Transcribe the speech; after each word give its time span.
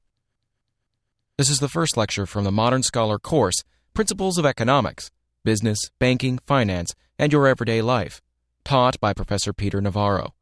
This 1.38 1.50
is 1.50 1.60
the 1.60 1.70
first 1.70 1.96
lecture 1.96 2.26
from 2.26 2.44
the 2.44 2.52
Modern 2.52 2.84
Scholar 2.84 3.18
course, 3.18 3.64
Principles 3.94 4.38
of 4.38 4.46
Economics, 4.46 5.10
Business, 5.46 5.80
Banking, 6.00 6.38
Finance, 6.46 6.94
and 7.18 7.32
Your 7.32 7.48
Everyday 7.48 7.82
Life, 7.82 8.22
taught 8.66 9.00
by 9.00 9.14
Professor 9.14 9.54
Peter 9.54 9.80
Navarro. 9.80 10.34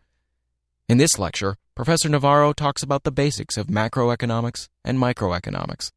In 0.89 0.97
this 0.97 1.19
lecture, 1.19 1.57
Professor 1.75 2.09
Navarro 2.09 2.53
talks 2.53 2.81
about 2.81 3.03
the 3.03 3.11
basics 3.11 3.57
of 3.57 3.67
macroeconomics 3.67 4.69
and 4.85 4.97
microeconomics. 4.97 5.91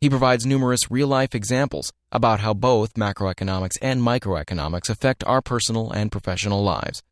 He 0.00 0.08
provides 0.08 0.46
numerous 0.46 0.88
real-life 0.90 1.34
examples 1.34 1.92
about 2.12 2.40
how 2.40 2.54
both 2.54 2.94
macroeconomics 2.94 3.76
and 3.82 4.00
microeconomics 4.00 4.88
affect 4.88 5.24
our 5.24 5.42
personal 5.42 5.90
and 5.90 6.12
professional 6.12 6.62
lives. 6.62 7.02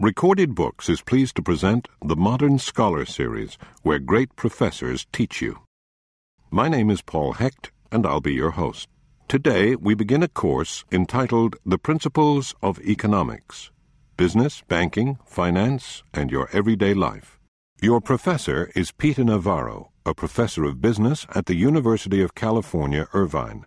Recorded 0.00 0.56
Books 0.56 0.88
is 0.88 1.02
pleased 1.02 1.36
to 1.36 1.42
present 1.42 1.86
the 2.04 2.16
Modern 2.16 2.58
Scholar 2.58 3.04
Series, 3.04 3.56
where 3.82 4.00
great 4.00 4.34
professors 4.34 5.06
teach 5.12 5.40
you. 5.40 5.60
My 6.50 6.68
name 6.68 6.90
is 6.90 7.00
Paul 7.00 7.34
Hecht, 7.34 7.70
and 7.92 8.04
I'll 8.04 8.20
be 8.20 8.34
your 8.34 8.50
host. 8.50 8.88
Today, 9.28 9.76
we 9.76 9.94
begin 9.94 10.24
a 10.24 10.28
course 10.28 10.84
entitled 10.90 11.54
The 11.64 11.78
Principles 11.78 12.56
of 12.60 12.80
Economics 12.80 13.70
Business, 14.16 14.64
Banking, 14.66 15.18
Finance, 15.24 16.02
and 16.12 16.28
Your 16.28 16.48
Everyday 16.52 16.92
Life. 16.92 17.38
Your 17.80 18.00
professor 18.00 18.72
is 18.74 18.90
Peter 18.90 19.22
Navarro, 19.22 19.92
a 20.04 20.12
professor 20.12 20.64
of 20.64 20.80
business 20.80 21.24
at 21.36 21.46
the 21.46 21.54
University 21.54 22.20
of 22.20 22.34
California, 22.34 23.06
Irvine. 23.14 23.64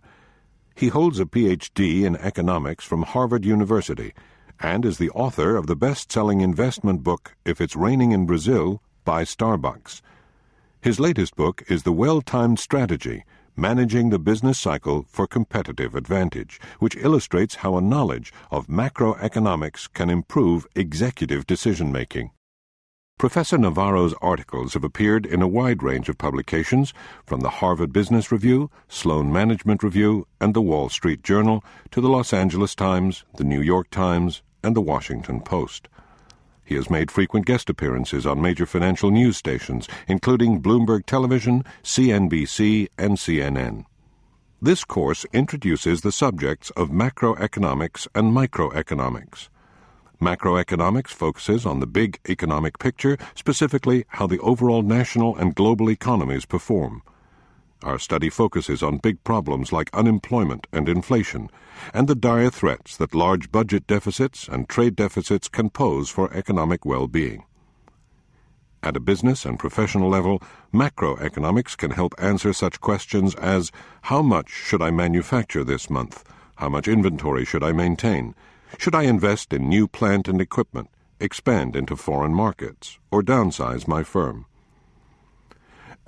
He 0.74 0.88
holds 0.88 1.20
a 1.20 1.24
PhD 1.24 2.02
in 2.04 2.16
economics 2.16 2.84
from 2.84 3.04
Harvard 3.04 3.46
University 3.46 4.12
and 4.60 4.84
is 4.84 4.98
the 4.98 5.10
author 5.10 5.56
of 5.56 5.66
the 5.66 5.76
best 5.76 6.10
selling 6.10 6.40
investment 6.40 7.02
book, 7.02 7.36
If 7.44 7.60
It's 7.60 7.76
Raining 7.76 8.12
in 8.12 8.26
Brazil, 8.26 8.82
Buy 9.04 9.24
Starbucks. 9.24 10.00
His 10.80 11.00
latest 11.00 11.36
book 11.36 11.62
is 11.68 11.82
The 11.82 11.92
Well 11.92 12.22
Timed 12.22 12.58
Strategy 12.58 13.24
Managing 13.56 14.10
the 14.10 14.20
Business 14.20 14.56
Cycle 14.56 15.04
for 15.08 15.26
Competitive 15.26 15.96
Advantage, 15.96 16.60
which 16.78 16.94
illustrates 16.94 17.56
how 17.56 17.76
a 17.76 17.80
knowledge 17.80 18.32
of 18.52 18.68
macroeconomics 18.68 19.92
can 19.92 20.08
improve 20.08 20.64
executive 20.76 21.44
decision 21.44 21.90
making. 21.90 22.30
Professor 23.18 23.58
Navarro's 23.58 24.14
articles 24.22 24.74
have 24.74 24.84
appeared 24.84 25.26
in 25.26 25.42
a 25.42 25.48
wide 25.48 25.82
range 25.82 26.08
of 26.08 26.18
publications, 26.18 26.94
from 27.26 27.40
the 27.40 27.50
Harvard 27.50 27.92
Business 27.92 28.30
Review, 28.30 28.70
Sloan 28.86 29.32
Management 29.32 29.82
Review, 29.82 30.28
and 30.40 30.54
the 30.54 30.62
Wall 30.62 30.88
Street 30.88 31.24
Journal 31.24 31.64
to 31.90 32.00
the 32.00 32.08
Los 32.08 32.32
Angeles 32.32 32.76
Times, 32.76 33.24
the 33.34 33.42
New 33.42 33.60
York 33.60 33.90
Times, 33.90 34.42
and 34.62 34.76
the 34.76 34.80
Washington 34.80 35.40
Post. 35.40 35.88
He 36.64 36.74
has 36.74 36.90
made 36.90 37.10
frequent 37.10 37.46
guest 37.46 37.70
appearances 37.70 38.26
on 38.26 38.42
major 38.42 38.66
financial 38.66 39.10
news 39.10 39.38
stations, 39.38 39.88
including 40.06 40.60
Bloomberg 40.60 41.06
Television, 41.06 41.64
CNBC, 41.82 42.88
and 42.98 43.16
CNN. 43.16 43.84
This 44.60 44.84
course 44.84 45.24
introduces 45.32 46.02
the 46.02 46.12
subjects 46.12 46.70
of 46.70 46.90
macroeconomics 46.90 48.06
and 48.14 48.32
microeconomics. 48.36 49.48
Macroeconomics 50.20 51.08
focuses 51.10 51.64
on 51.64 51.78
the 51.78 51.86
big 51.86 52.18
economic 52.28 52.78
picture, 52.78 53.16
specifically 53.36 54.04
how 54.08 54.26
the 54.26 54.40
overall 54.40 54.82
national 54.82 55.36
and 55.36 55.54
global 55.54 55.88
economies 55.88 56.44
perform. 56.44 57.02
Our 57.82 57.98
study 57.98 58.28
focuses 58.28 58.82
on 58.82 58.98
big 58.98 59.22
problems 59.22 59.72
like 59.72 59.88
unemployment 59.94 60.66
and 60.72 60.88
inflation, 60.88 61.48
and 61.94 62.08
the 62.08 62.16
dire 62.16 62.50
threats 62.50 62.96
that 62.96 63.14
large 63.14 63.52
budget 63.52 63.86
deficits 63.86 64.48
and 64.48 64.68
trade 64.68 64.96
deficits 64.96 65.48
can 65.48 65.70
pose 65.70 66.10
for 66.10 66.32
economic 66.34 66.84
well 66.84 67.06
being. 67.06 67.44
At 68.82 68.96
a 68.96 69.00
business 69.00 69.44
and 69.44 69.58
professional 69.58 70.08
level, 70.08 70.42
macroeconomics 70.72 71.76
can 71.76 71.92
help 71.92 72.14
answer 72.18 72.52
such 72.52 72.80
questions 72.80 73.34
as 73.36 73.70
How 74.02 74.22
much 74.22 74.50
should 74.50 74.82
I 74.82 74.90
manufacture 74.90 75.62
this 75.62 75.88
month? 75.88 76.24
How 76.56 76.68
much 76.68 76.88
inventory 76.88 77.44
should 77.44 77.62
I 77.62 77.72
maintain? 77.72 78.34
Should 78.76 78.94
I 78.94 79.04
invest 79.04 79.52
in 79.52 79.68
new 79.68 79.86
plant 79.86 80.26
and 80.26 80.40
equipment, 80.40 80.90
expand 81.20 81.76
into 81.76 81.96
foreign 81.96 82.34
markets, 82.34 82.98
or 83.10 83.22
downsize 83.22 83.86
my 83.86 84.02
firm? 84.02 84.46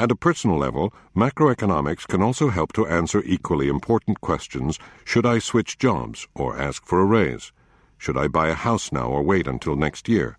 At 0.01 0.11
a 0.11 0.17
personal 0.17 0.57
level, 0.57 0.95
macroeconomics 1.15 2.09
can 2.09 2.23
also 2.23 2.49
help 2.49 2.73
to 2.73 2.87
answer 2.87 3.23
equally 3.27 3.69
important 3.69 4.23
questions 4.23 4.79
should 5.05 5.27
I 5.27 5.41
switch 5.41 5.77
jobs 5.77 6.27
or 6.35 6.59
ask 6.59 6.87
for 6.87 7.01
a 7.01 7.05
raise? 7.05 7.53
Should 7.99 8.17
I 8.17 8.27
buy 8.27 8.49
a 8.49 8.55
house 8.55 8.93
now 8.93 9.09
or 9.09 9.23
wait 9.23 9.47
until 9.47 9.77
next 9.77 10.09
year? 10.09 10.39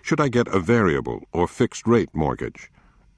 Should 0.00 0.22
I 0.22 0.28
get 0.28 0.48
a 0.48 0.58
variable 0.58 1.24
or 1.34 1.46
fixed 1.46 1.86
rate 1.86 2.14
mortgage? 2.14 2.70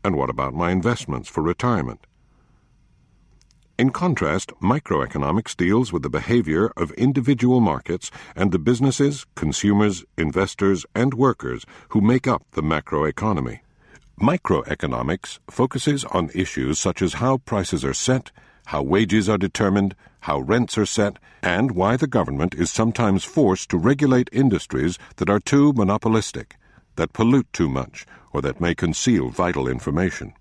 And 0.03 0.17
what 0.17 0.29
about 0.29 0.55
my 0.55 0.73
investments 0.73 1.29
for 1.29 1.41
retirement? 1.41 2.09
In 3.79 3.91
contrast, 3.91 4.53
microeconomics 4.61 5.57
deals 5.57 5.93
with 5.93 6.03
the 6.03 6.11
behavior 6.11 6.73
of 6.77 6.91
individual 6.95 7.61
markets 7.61 8.11
and 8.35 8.51
the 8.51 8.59
businesses, 8.59 9.25
consumers, 9.37 10.05
investors, 10.19 10.85
and 10.97 11.15
workers 11.15 11.65
who 11.91 12.01
make 12.01 12.27
up 12.27 12.43
the 12.55 12.63
macroeconomy. 12.63 13.61
Microeconomics 14.21 15.41
focuses 15.51 16.03
on 16.07 16.31
issues 16.35 16.79
such 16.79 17.03
as 17.03 17.15
how 17.15 17.37
prices 17.37 17.85
are 17.85 17.93
set, 17.93 18.31
how 18.65 18.83
wages 18.83 19.29
are 19.29 19.37
determined, 19.37 19.95
how 20.21 20.39
rents 20.41 20.79
are 20.79 20.87
set, 20.87 21.19
and 21.43 21.73
why 21.73 21.99
the 21.99 22.07
government 22.07 22.55
is 22.55 22.71
sometimes 22.71 23.25
forced 23.25 23.69
to 23.69 23.77
regulate 23.77 24.31
industries 24.33 24.99
that 25.17 25.29
are 25.29 25.39
too 25.39 25.75
monopolistic, 25.75 26.57
that 26.95 27.13
pollute 27.13 27.53
too 27.53 27.69
much, 27.69 28.07
or 28.33 28.41
that 28.41 28.59
may 28.59 28.75
conceal 28.75 29.29
vital 29.29 29.69
information. 29.69 30.33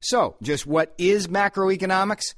So, 0.00 0.36
just 0.42 0.66
what 0.66 0.94
is 0.98 1.28
macroeconomics? 1.28 2.34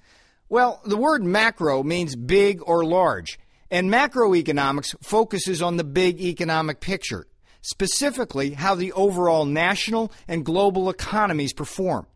Well, 0.48 0.80
the 0.84 0.96
word 0.96 1.24
macro 1.24 1.82
means 1.82 2.14
big 2.14 2.60
or 2.66 2.84
large, 2.84 3.38
and 3.70 3.90
macroeconomics 3.90 4.94
focuses 5.02 5.62
on 5.62 5.78
the 5.78 5.84
big 5.84 6.20
economic 6.20 6.80
picture, 6.80 7.26
specifically 7.62 8.50
how 8.50 8.74
the 8.74 8.92
overall 8.92 9.46
national 9.46 10.12
and 10.28 10.44
global 10.44 10.90
economies 10.90 11.54
perform. 11.54 12.06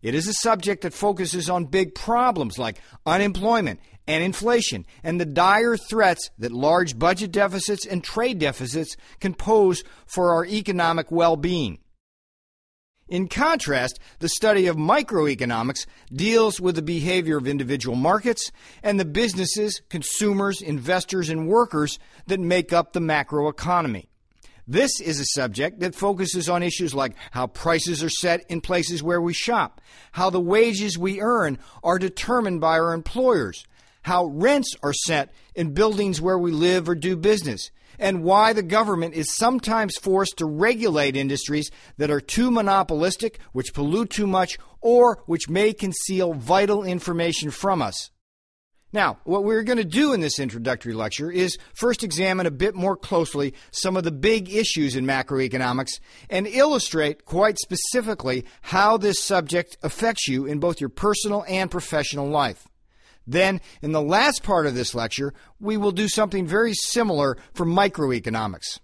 It 0.00 0.14
is 0.14 0.28
a 0.28 0.34
subject 0.34 0.82
that 0.82 0.92
focuses 0.92 1.50
on 1.50 1.64
big 1.64 1.94
problems 1.94 2.58
like 2.58 2.80
unemployment 3.06 3.80
and 4.06 4.22
inflation 4.22 4.86
and 5.02 5.20
the 5.20 5.24
dire 5.24 5.76
threats 5.76 6.30
that 6.38 6.52
large 6.52 6.98
budget 6.98 7.32
deficits 7.32 7.86
and 7.86 8.04
trade 8.04 8.38
deficits 8.38 8.96
can 9.20 9.34
pose 9.34 9.82
for 10.06 10.34
our 10.34 10.44
economic 10.44 11.10
well 11.10 11.36
being. 11.36 11.78
In 13.06 13.28
contrast, 13.28 13.98
the 14.20 14.30
study 14.30 14.66
of 14.66 14.76
microeconomics 14.76 15.84
deals 16.10 16.58
with 16.58 16.74
the 16.74 16.82
behavior 16.82 17.36
of 17.36 17.46
individual 17.46 17.96
markets 17.96 18.50
and 18.82 18.98
the 18.98 19.04
businesses, 19.04 19.82
consumers, 19.90 20.62
investors, 20.62 21.28
and 21.28 21.46
workers 21.46 21.98
that 22.26 22.40
make 22.40 22.72
up 22.72 22.92
the 22.92 23.00
macroeconomy. 23.00 24.06
This 24.66 24.98
is 25.02 25.20
a 25.20 25.26
subject 25.26 25.80
that 25.80 25.94
focuses 25.94 26.48
on 26.48 26.62
issues 26.62 26.94
like 26.94 27.14
how 27.32 27.46
prices 27.46 28.02
are 28.02 28.08
set 28.08 28.42
in 28.48 28.62
places 28.62 29.02
where 29.02 29.20
we 29.20 29.34
shop, 29.34 29.82
how 30.12 30.30
the 30.30 30.40
wages 30.40 30.96
we 30.96 31.20
earn 31.20 31.58
are 31.82 31.98
determined 31.98 32.62
by 32.62 32.78
our 32.78 32.94
employers, 32.94 33.66
how 34.04 34.26
rents 34.26 34.74
are 34.82 34.92
set 34.92 35.32
in 35.54 35.74
buildings 35.74 36.20
where 36.20 36.38
we 36.38 36.52
live 36.52 36.88
or 36.88 36.94
do 36.94 37.16
business, 37.16 37.70
and 37.98 38.22
why 38.22 38.52
the 38.52 38.62
government 38.62 39.14
is 39.14 39.34
sometimes 39.34 39.96
forced 39.96 40.36
to 40.38 40.46
regulate 40.46 41.16
industries 41.16 41.70
that 41.96 42.10
are 42.10 42.20
too 42.20 42.50
monopolistic, 42.50 43.38
which 43.52 43.74
pollute 43.74 44.10
too 44.10 44.26
much, 44.26 44.58
or 44.80 45.22
which 45.26 45.48
may 45.48 45.72
conceal 45.72 46.34
vital 46.34 46.84
information 46.84 47.50
from 47.50 47.80
us. 47.80 48.10
Now, 48.92 49.18
what 49.24 49.42
we're 49.42 49.64
going 49.64 49.78
to 49.78 49.84
do 49.84 50.12
in 50.12 50.20
this 50.20 50.38
introductory 50.38 50.92
lecture 50.92 51.30
is 51.30 51.58
first 51.74 52.04
examine 52.04 52.46
a 52.46 52.50
bit 52.52 52.76
more 52.76 52.96
closely 52.96 53.54
some 53.72 53.96
of 53.96 54.04
the 54.04 54.12
big 54.12 54.54
issues 54.54 54.94
in 54.94 55.04
macroeconomics 55.04 55.98
and 56.30 56.46
illustrate 56.46 57.24
quite 57.24 57.58
specifically 57.58 58.44
how 58.60 58.96
this 58.96 59.18
subject 59.18 59.76
affects 59.82 60.28
you 60.28 60.46
in 60.46 60.60
both 60.60 60.80
your 60.80 60.90
personal 60.90 61.44
and 61.48 61.72
professional 61.72 62.28
life. 62.28 62.68
Then, 63.26 63.60
in 63.80 63.92
the 63.92 64.02
last 64.02 64.42
part 64.42 64.66
of 64.66 64.74
this 64.74 64.94
lecture, 64.94 65.32
we 65.60 65.76
will 65.76 65.92
do 65.92 66.08
something 66.08 66.46
very 66.46 66.74
similar 66.74 67.36
for 67.54 67.64
microeconomics. 67.64 68.80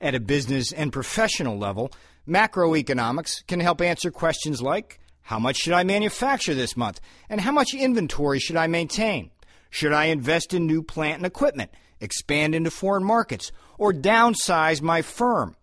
At 0.00 0.14
a 0.14 0.20
business 0.20 0.72
and 0.72 0.92
professional 0.92 1.58
level, 1.58 1.92
macroeconomics 2.26 3.46
can 3.46 3.60
help 3.60 3.80
answer 3.80 4.10
questions 4.10 4.62
like 4.62 5.00
How 5.22 5.38
much 5.38 5.56
should 5.56 5.72
I 5.72 5.84
manufacture 5.84 6.54
this 6.54 6.76
month? 6.76 7.00
And 7.28 7.40
how 7.40 7.52
much 7.52 7.74
inventory 7.74 8.38
should 8.38 8.56
I 8.56 8.66
maintain? 8.66 9.30
Should 9.70 9.92
I 9.92 10.06
invest 10.06 10.52
in 10.52 10.66
new 10.66 10.82
plant 10.82 11.18
and 11.18 11.26
equipment, 11.26 11.70
expand 12.00 12.54
into 12.54 12.70
foreign 12.70 13.04
markets, 13.04 13.52
or 13.78 13.92
downsize 13.92 14.82
my 14.82 15.02
firm? 15.02 15.56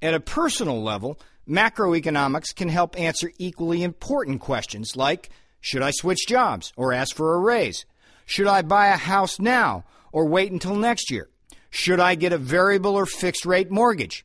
At 0.00 0.14
a 0.14 0.20
personal 0.20 0.82
level, 0.82 1.18
macroeconomics 1.48 2.54
can 2.54 2.68
help 2.68 2.98
answer 2.98 3.32
equally 3.38 3.82
important 3.82 4.40
questions 4.40 4.96
like 4.96 5.30
should 5.60 5.82
I 5.82 5.90
switch 5.90 6.26
jobs 6.26 6.72
or 6.76 6.92
ask 6.92 7.14
for 7.14 7.34
a 7.34 7.38
raise? 7.38 7.86
Should 8.24 8.46
I 8.46 8.62
buy 8.62 8.88
a 8.88 8.96
house 8.96 9.38
now 9.38 9.84
or 10.12 10.26
wait 10.26 10.52
until 10.52 10.76
next 10.76 11.10
year? 11.10 11.28
Should 11.70 12.00
I 12.00 12.14
get 12.14 12.32
a 12.32 12.38
variable 12.38 12.94
or 12.94 13.06
fixed 13.06 13.44
rate 13.46 13.70
mortgage? 13.70 14.24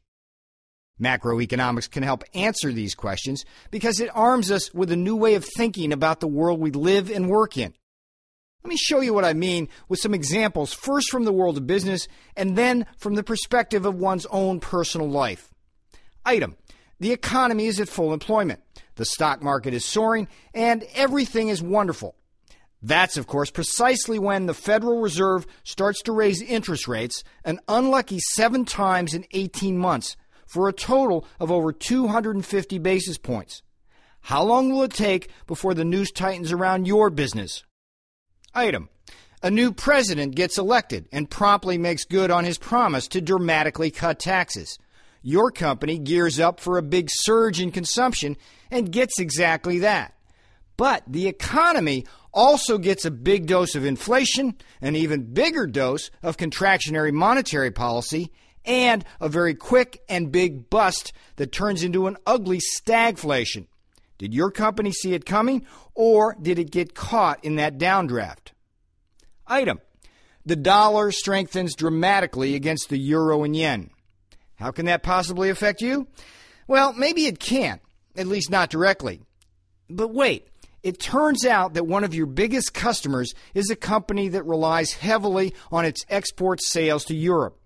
Macroeconomics 1.01 1.89
can 1.89 2.03
help 2.03 2.23
answer 2.33 2.71
these 2.71 2.93
questions 2.93 3.43
because 3.71 3.99
it 3.99 4.09
arms 4.13 4.51
us 4.51 4.73
with 4.73 4.91
a 4.91 4.95
new 4.95 5.15
way 5.15 5.33
of 5.35 5.45
thinking 5.57 5.91
about 5.91 6.19
the 6.19 6.27
world 6.27 6.59
we 6.59 6.71
live 6.71 7.09
and 7.09 7.29
work 7.29 7.57
in. 7.57 7.73
Let 8.63 8.69
me 8.69 8.77
show 8.77 9.01
you 9.01 9.13
what 9.13 9.25
I 9.25 9.33
mean 9.33 9.69
with 9.89 9.99
some 9.99 10.13
examples, 10.13 10.73
first 10.73 11.09
from 11.09 11.23
the 11.23 11.33
world 11.33 11.57
of 11.57 11.65
business 11.65 12.07
and 12.35 12.55
then 12.55 12.85
from 12.97 13.15
the 13.15 13.23
perspective 13.23 13.85
of 13.85 13.95
one's 13.95 14.27
own 14.27 14.59
personal 14.59 15.09
life. 15.09 15.51
Item 16.23 16.55
The 16.99 17.11
economy 17.11 17.65
is 17.65 17.79
at 17.79 17.89
full 17.89 18.13
employment. 18.13 18.61
The 18.95 19.05
stock 19.05 19.41
market 19.41 19.73
is 19.73 19.85
soaring, 19.85 20.27
and 20.53 20.85
everything 20.93 21.49
is 21.49 21.61
wonderful. 21.61 22.15
That's, 22.81 23.17
of 23.17 23.27
course, 23.27 23.51
precisely 23.51 24.17
when 24.17 24.47
the 24.47 24.53
Federal 24.53 25.01
Reserve 25.01 25.45
starts 25.63 26.01
to 26.03 26.11
raise 26.11 26.41
interest 26.41 26.87
rates 26.87 27.23
an 27.45 27.59
unlucky 27.67 28.19
seven 28.19 28.65
times 28.65 29.13
in 29.13 29.25
18 29.31 29.77
months 29.77 30.17
for 30.47 30.67
a 30.67 30.73
total 30.73 31.25
of 31.39 31.51
over 31.51 31.71
250 31.71 32.79
basis 32.79 33.17
points. 33.17 33.61
How 34.21 34.43
long 34.43 34.71
will 34.71 34.83
it 34.83 34.93
take 34.93 35.29
before 35.47 35.73
the 35.73 35.85
noose 35.85 36.11
tightens 36.11 36.51
around 36.51 36.87
your 36.87 37.09
business? 37.09 37.63
Item. 38.53 38.89
A 39.43 39.49
new 39.49 39.71
president 39.71 40.35
gets 40.35 40.57
elected 40.57 41.07
and 41.11 41.29
promptly 41.29 41.77
makes 41.77 42.05
good 42.05 42.29
on 42.29 42.45
his 42.45 42.59
promise 42.59 43.07
to 43.09 43.21
dramatically 43.21 43.89
cut 43.89 44.19
taxes. 44.19 44.77
Your 45.23 45.51
company 45.51 45.97
gears 45.97 46.39
up 46.39 46.59
for 46.59 46.77
a 46.77 46.83
big 46.83 47.09
surge 47.09 47.59
in 47.59 47.71
consumption 47.71 48.37
and 48.71 48.91
gets 48.91 49.19
exactly 49.19 49.79
that. 49.79 50.15
But 50.77 51.03
the 51.05 51.27
economy 51.27 52.05
also 52.33 52.77
gets 52.77 53.05
a 53.05 53.11
big 53.11 53.45
dose 53.45 53.75
of 53.75 53.85
inflation, 53.85 54.55
an 54.81 54.95
even 54.95 55.33
bigger 55.33 55.67
dose 55.67 56.09
of 56.23 56.37
contractionary 56.37 57.11
monetary 57.11 57.71
policy, 57.71 58.31
and 58.65 59.03
a 59.19 59.27
very 59.27 59.53
quick 59.53 60.01
and 60.07 60.31
big 60.31 60.69
bust 60.69 61.13
that 61.35 61.51
turns 61.51 61.83
into 61.83 62.07
an 62.07 62.17
ugly 62.25 62.59
stagflation. 62.59 63.67
Did 64.17 64.33
your 64.33 64.51
company 64.51 64.91
see 64.91 65.13
it 65.13 65.25
coming, 65.25 65.65
or 65.93 66.35
did 66.41 66.59
it 66.59 66.71
get 66.71 66.95
caught 66.95 67.43
in 67.43 67.55
that 67.55 67.77
downdraft? 67.77 68.53
Item 69.47 69.81
The 70.45 70.55
dollar 70.55 71.11
strengthens 71.11 71.75
dramatically 71.75 72.55
against 72.55 72.89
the 72.89 72.99
euro 72.99 73.43
and 73.43 73.55
yen. 73.55 73.89
How 74.55 74.71
can 74.71 74.85
that 74.85 75.03
possibly 75.03 75.49
affect 75.49 75.81
you? 75.81 76.07
Well, 76.67 76.93
maybe 76.93 77.25
it 77.25 77.39
can't 77.39 77.81
at 78.15 78.27
least 78.27 78.49
not 78.49 78.69
directly. 78.69 79.21
But 79.89 80.13
wait, 80.13 80.47
it 80.83 80.99
turns 80.99 81.45
out 81.45 81.73
that 81.75 81.85
one 81.85 82.03
of 82.03 82.15
your 82.15 82.25
biggest 82.25 82.73
customers 82.73 83.33
is 83.53 83.69
a 83.69 83.75
company 83.75 84.29
that 84.29 84.45
relies 84.45 84.93
heavily 84.93 85.53
on 85.71 85.85
its 85.85 86.05
export 86.09 86.61
sales 86.63 87.05
to 87.05 87.15
Europe. 87.15 87.57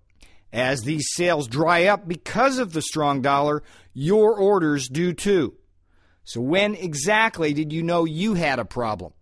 As 0.52 0.82
these 0.82 1.06
sales 1.12 1.48
dry 1.48 1.84
up 1.84 2.06
because 2.06 2.58
of 2.58 2.72
the 2.72 2.82
strong 2.82 3.20
dollar, 3.20 3.62
your 3.92 4.38
orders 4.38 4.88
do 4.88 5.12
too. 5.12 5.54
So, 6.24 6.40
when 6.40 6.74
exactly 6.74 7.52
did 7.52 7.72
you 7.72 7.82
know 7.82 8.04
you 8.04 8.34
had 8.34 8.58
a 8.58 8.64
problem? 8.64 9.12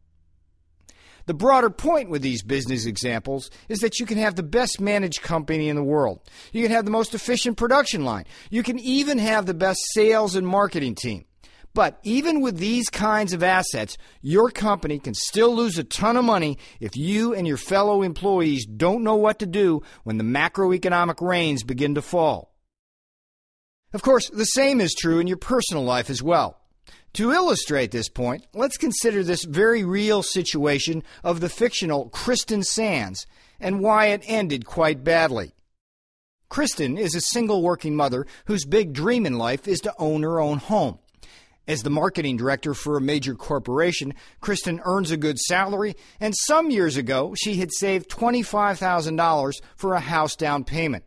The 1.27 1.35
broader 1.35 1.71
point 1.71 2.11
with 2.11 2.23
these 2.23 2.43
business 2.43 2.85
examples 2.85 3.51
is 3.69 3.81
that 3.81 3.99
you 3.99 4.07
can 4.07 4.19
have 4.19 4.35
the 4.35 4.43
best 4.43 4.81
managed 4.81 5.23
company 5.23 5.69
in 5.69 5.77
the 5.77 5.83
world. 5.83 6.21
You 6.53 6.63
can 6.63 6.73
have 6.73 6.85
the 6.85 6.91
most 6.91 7.15
efficient 7.15 7.57
production 7.57 8.05
line. 8.05 8.25
You 8.51 8.63
can 8.63 8.79
even 8.79 9.19
have 9.19 9.47
the 9.47 9.55
best 9.55 9.81
sales 9.93 10.37
and 10.37 10.47
marketing 10.47 10.95
team. 10.95 11.25
But 11.73 11.99
even 12.05 12.41
with 12.41 12.59
these 12.59 12.89
kinds 12.89 13.33
of 13.33 13.43
assets, 13.43 13.97
your 14.23 14.51
company 14.51 15.01
can 15.01 15.15
still 15.15 15.55
lose 15.55 15.77
a 15.77 15.83
ton 15.83 16.17
of 16.17 16.25
money 16.25 16.57
if 16.79 16.97
you 16.97 17.35
and 17.35 17.49
your 17.49 17.57
fellow 17.57 18.03
employees 18.03 18.65
don't 18.65 19.03
know 19.03 19.17
what 19.17 19.41
to 19.41 19.47
do 19.47 19.83
when 20.05 20.17
the 20.17 20.25
macroeconomic 20.25 21.21
rains 21.21 21.65
begin 21.65 21.97
to 21.97 22.03
fall. 22.03 22.55
Of 23.93 24.03
course, 24.03 24.31
the 24.31 24.45
same 24.45 24.81
is 24.81 24.95
true 24.95 25.19
in 25.19 25.27
your 25.27 25.37
personal 25.37 25.85
life 25.85 26.11
as 26.11 26.23
well. 26.23 26.61
To 27.15 27.31
illustrate 27.31 27.93
this 27.93 28.09
point, 28.09 28.45
let's 28.55 28.77
consider 28.77 29.23
this 29.23 29.45
very 29.45 29.85
real 29.85 30.25
situation 30.25 31.05
of 31.23 31.39
the 31.39 31.49
fictional 31.49 32.09
Kristen 32.09 32.65
Sands 32.65 33.25
and 33.61 33.79
why 33.79 34.07
it 34.07 34.25
ended 34.27 34.67
quite 34.67 35.05
badly. 35.05 35.55
Kristen 36.49 36.99
is 36.99 37.15
a 37.15 37.21
single 37.21 37.63
working 37.63 37.95
mother 37.95 38.27
whose 38.47 38.65
big 38.65 38.93
dream 38.93 39.27
in 39.27 39.39
life 39.39 39.69
is 39.69 39.79
to 39.83 39.95
own 39.97 40.25
her 40.25 40.41
own 40.41 40.59
home. 40.59 40.99
As 41.69 41.85
the 41.85 41.91
marketing 41.91 42.37
director 42.37 42.75
for 42.75 42.97
a 42.97 43.01
major 43.01 43.37
corporation, 43.37 44.15
Kristen 44.41 44.81
earns 44.85 45.13
a 45.13 45.17
good 45.17 45.39
salary, 45.39 45.95
and 46.19 46.35
some 46.37 46.73
years 46.73 46.97
ago 46.97 47.33
she 47.37 47.57
had 47.57 47.73
saved 47.73 48.11
$25,000 48.11 49.53
for 49.77 49.95
a 49.95 50.01
house 50.01 50.35
down 50.35 50.65
payment. 50.65 51.05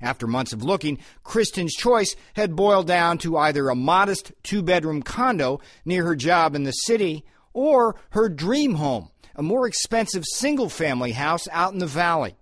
After 0.00 0.26
months 0.26 0.52
of 0.52 0.62
looking, 0.62 0.98
Kristen's 1.24 1.74
choice 1.74 2.16
had 2.34 2.56
boiled 2.56 2.86
down 2.86 3.18
to 3.18 3.36
either 3.36 3.68
a 3.68 3.74
modest 3.74 4.32
two 4.42 4.62
bedroom 4.62 5.02
condo 5.02 5.60
near 5.84 6.04
her 6.04 6.16
job 6.16 6.54
in 6.54 6.64
the 6.64 6.72
city 6.72 7.24
or 7.52 7.96
her 8.10 8.28
dream 8.28 8.74
home, 8.74 9.10
a 9.34 9.42
more 9.42 9.66
expensive 9.66 10.24
single 10.26 10.68
family 10.68 11.12
house 11.12 11.48
out 11.50 11.72
in 11.72 11.78
the 11.78 11.86
valley. 11.86 12.36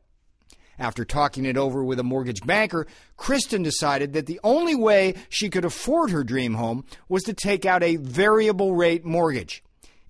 After 0.78 1.04
talking 1.04 1.44
it 1.44 1.56
over 1.56 1.84
with 1.84 2.00
a 2.00 2.04
mortgage 2.04 2.44
banker, 2.44 2.86
Kristen 3.16 3.62
decided 3.62 4.12
that 4.12 4.26
the 4.26 4.40
only 4.42 4.74
way 4.74 5.14
she 5.28 5.48
could 5.48 5.64
afford 5.64 6.10
her 6.10 6.24
dream 6.24 6.54
home 6.54 6.84
was 7.08 7.22
to 7.24 7.32
take 7.32 7.64
out 7.64 7.82
a 7.82 7.96
variable 7.96 8.74
rate 8.74 9.04
mortgage. 9.04 9.63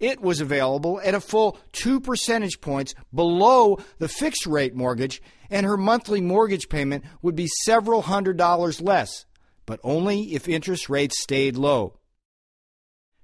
It 0.05 0.21
was 0.21 0.41
available 0.41 1.01
at 1.03 1.15
a 1.15 1.21
full 1.21 1.59
two 1.73 1.99
percentage 1.99 2.61
points 2.61 2.95
below 3.13 3.79
the 3.99 4.09
fixed 4.09 4.47
rate 4.47 4.75
mortgage, 4.75 5.23
and 5.49 5.65
her 5.65 5.79
monthly 5.79 6.21
mortgage 6.21 6.69
payment 6.69 7.05
would 7.23 7.35
be 7.35 7.49
several 7.65 8.03
hundred 8.03 8.37
dollars 8.37 8.83
less, 8.83 9.25
but 9.65 9.81
only 9.83 10.35
if 10.35 10.47
interest 10.47 10.91
rates 10.91 11.23
stayed 11.23 11.57
low. 11.57 11.99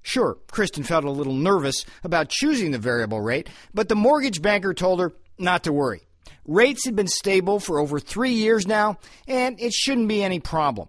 Sure, 0.01 0.39
Kristen 0.51 0.83
felt 0.83 1.05
a 1.05 1.11
little 1.11 1.35
nervous 1.35 1.85
about 2.03 2.31
choosing 2.31 2.71
the 2.71 2.79
variable 2.79 3.21
rate, 3.21 3.51
but 3.75 3.91
the 3.91 3.95
mortgage 3.95 4.41
banker 4.41 4.73
told 4.73 5.01
her 5.01 5.13
not 5.39 5.65
to 5.65 5.73
worry. 5.75 6.01
Rates 6.47 6.87
had 6.87 6.97
been 6.97 7.09
stable 7.09 7.61
for 7.61 7.79
over 7.79 8.01
three 8.01 8.33
years 8.33 8.67
now, 8.67 8.99
and 9.29 9.61
it 9.61 9.75
shouldn't 9.75 10.09
be 10.09 10.23
any 10.23 10.41
problem. 10.41 10.89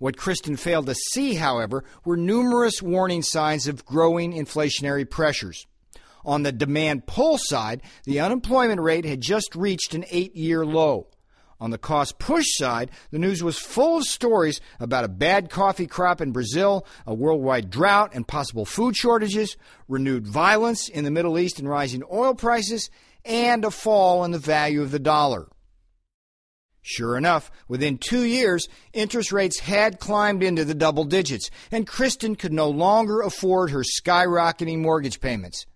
What 0.00 0.16
Kristen 0.16 0.56
failed 0.56 0.86
to 0.86 0.94
see, 0.94 1.34
however, 1.34 1.84
were 2.06 2.16
numerous 2.16 2.80
warning 2.80 3.20
signs 3.20 3.68
of 3.68 3.84
growing 3.84 4.32
inflationary 4.32 5.08
pressures. 5.08 5.66
On 6.24 6.42
the 6.42 6.52
demand 6.52 7.06
pull 7.06 7.36
side, 7.36 7.82
the 8.04 8.18
unemployment 8.18 8.80
rate 8.80 9.04
had 9.04 9.20
just 9.20 9.54
reached 9.54 9.92
an 9.92 10.06
eight 10.10 10.34
year 10.34 10.64
low. 10.64 11.08
On 11.60 11.70
the 11.70 11.76
cost 11.76 12.18
push 12.18 12.46
side, 12.48 12.90
the 13.10 13.18
news 13.18 13.44
was 13.44 13.58
full 13.58 13.98
of 13.98 14.04
stories 14.04 14.58
about 14.78 15.04
a 15.04 15.08
bad 15.08 15.50
coffee 15.50 15.86
crop 15.86 16.22
in 16.22 16.32
Brazil, 16.32 16.86
a 17.06 17.12
worldwide 17.12 17.68
drought 17.68 18.12
and 18.14 18.26
possible 18.26 18.64
food 18.64 18.96
shortages, 18.96 19.58
renewed 19.86 20.26
violence 20.26 20.88
in 20.88 21.04
the 21.04 21.10
Middle 21.10 21.38
East 21.38 21.58
and 21.58 21.68
rising 21.68 22.02
oil 22.10 22.34
prices, 22.34 22.88
and 23.22 23.66
a 23.66 23.70
fall 23.70 24.24
in 24.24 24.30
the 24.30 24.38
value 24.38 24.80
of 24.80 24.92
the 24.92 24.98
dollar. 24.98 25.46
Sure 26.82 27.16
enough, 27.16 27.50
within 27.68 27.98
two 27.98 28.24
years, 28.24 28.68
interest 28.92 29.32
rates 29.32 29.60
had 29.60 30.00
climbed 30.00 30.42
into 30.42 30.64
the 30.64 30.74
double 30.74 31.04
digits, 31.04 31.50
and 31.70 31.86
Kristen 31.86 32.36
could 32.36 32.52
no 32.52 32.70
longer 32.70 33.20
afford 33.20 33.70
her 33.70 33.82
skyrocketing 33.82 34.78
mortgage 34.78 35.20
payments. 35.20 35.66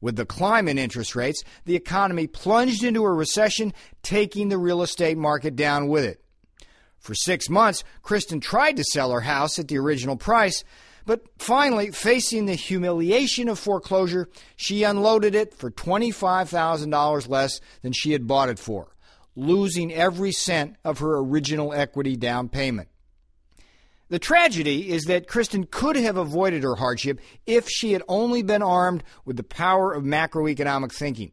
With 0.00 0.16
the 0.16 0.26
climb 0.26 0.68
in 0.68 0.78
interest 0.78 1.14
rates, 1.14 1.42
the 1.64 1.76
economy 1.76 2.26
plunged 2.26 2.84
into 2.84 3.04
a 3.04 3.12
recession, 3.12 3.72
taking 4.02 4.48
the 4.48 4.58
real 4.58 4.82
estate 4.82 5.18
market 5.18 5.56
down 5.56 5.88
with 5.88 6.04
it. 6.04 6.22
For 6.98 7.14
six 7.14 7.48
months, 7.48 7.82
Kristen 8.02 8.40
tried 8.40 8.76
to 8.76 8.84
sell 8.84 9.10
her 9.12 9.20
house 9.20 9.58
at 9.58 9.68
the 9.68 9.78
original 9.78 10.16
price, 10.16 10.62
but 11.06 11.22
finally, 11.38 11.90
facing 11.90 12.46
the 12.46 12.54
humiliation 12.54 13.48
of 13.48 13.58
foreclosure, 13.58 14.28
she 14.56 14.84
unloaded 14.84 15.34
it 15.34 15.54
for 15.54 15.70
$25,000 15.70 17.28
less 17.28 17.60
than 17.82 17.92
she 17.92 18.12
had 18.12 18.26
bought 18.26 18.50
it 18.50 18.58
for, 18.58 18.94
losing 19.36 19.92
every 19.92 20.32
cent 20.32 20.76
of 20.84 20.98
her 20.98 21.18
original 21.18 21.72
equity 21.72 22.16
down 22.16 22.48
payment. 22.48 22.88
The 24.08 24.18
tragedy 24.18 24.90
is 24.90 25.04
that 25.04 25.28
Kristen 25.28 25.64
could 25.64 25.94
have 25.94 26.16
avoided 26.16 26.64
her 26.64 26.74
hardship 26.74 27.20
if 27.46 27.68
she 27.68 27.92
had 27.92 28.02
only 28.08 28.42
been 28.42 28.62
armed 28.62 29.04
with 29.24 29.36
the 29.36 29.44
power 29.44 29.92
of 29.92 30.02
macroeconomic 30.02 30.92
thinking. 30.92 31.30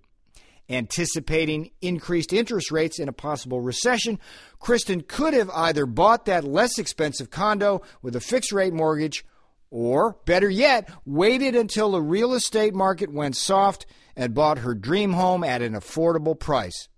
Anticipating 0.70 1.72
increased 1.82 2.34
interest 2.34 2.72
rates 2.72 3.00
in 3.00 3.08
a 3.08 3.14
possible 3.14 3.62
recession, 3.62 4.20
Kristen 4.60 5.02
could 5.02 5.34
have 5.34 5.50
either 5.52 5.86
bought 5.86 6.26
that 6.26 6.44
less 6.44 6.78
expensive 6.78 7.32
condo 7.32 7.82
with 8.04 8.16
a 8.16 8.22
fixed 8.22 8.52
rate 8.52 8.74
mortgage 8.74 9.26
or, 9.72 10.18
better 10.26 10.50
yet, 10.50 10.90
waited 11.06 11.56
until 11.56 11.92
the 11.92 12.02
real 12.02 12.34
estate 12.34 12.76
market 12.76 13.12
went 13.12 13.36
soft 13.36 13.86
and 14.16 14.36
bought 14.36 14.60
her 14.60 14.76
dream 14.76 15.14
home 15.14 15.44
at 15.44 15.62
an 15.62 15.74
affordable 15.74 16.38
price. 16.38 16.90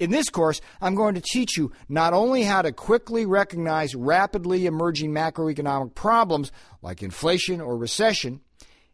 In 0.00 0.10
this 0.10 0.30
course, 0.30 0.62
I'm 0.80 0.94
going 0.94 1.14
to 1.14 1.20
teach 1.20 1.58
you 1.58 1.72
not 1.86 2.14
only 2.14 2.42
how 2.42 2.62
to 2.62 2.72
quickly 2.72 3.26
recognize 3.26 3.94
rapidly 3.94 4.64
emerging 4.64 5.12
macroeconomic 5.12 5.94
problems 5.94 6.50
like 6.80 7.02
inflation 7.02 7.60
or 7.60 7.76
recession, 7.76 8.40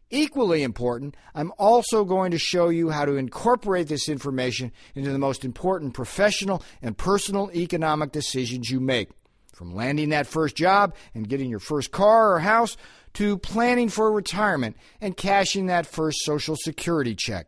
equally 0.09 0.63
important, 0.63 1.15
I'm 1.33 1.53
also 1.57 2.03
going 2.03 2.31
to 2.31 2.37
show 2.37 2.67
you 2.67 2.89
how 2.89 3.05
to 3.05 3.15
incorporate 3.15 3.87
this 3.87 4.09
information 4.09 4.73
into 4.95 5.13
the 5.13 5.17
most 5.17 5.45
important 5.45 5.93
professional 5.93 6.61
and 6.81 6.97
personal 6.97 7.49
economic 7.55 8.11
decisions 8.11 8.69
you 8.69 8.81
make. 8.81 9.09
From 9.53 9.73
landing 9.73 10.09
that 10.09 10.27
first 10.27 10.57
job 10.57 10.93
and 11.15 11.27
getting 11.27 11.49
your 11.49 11.61
first 11.61 11.91
car 11.91 12.33
or 12.33 12.39
house 12.39 12.75
to 13.13 13.37
planning 13.37 13.87
for 13.87 14.11
retirement 14.11 14.75
and 14.99 15.15
cashing 15.15 15.67
that 15.67 15.87
first 15.87 16.17
Social 16.25 16.57
Security 16.57 17.15
check. 17.15 17.47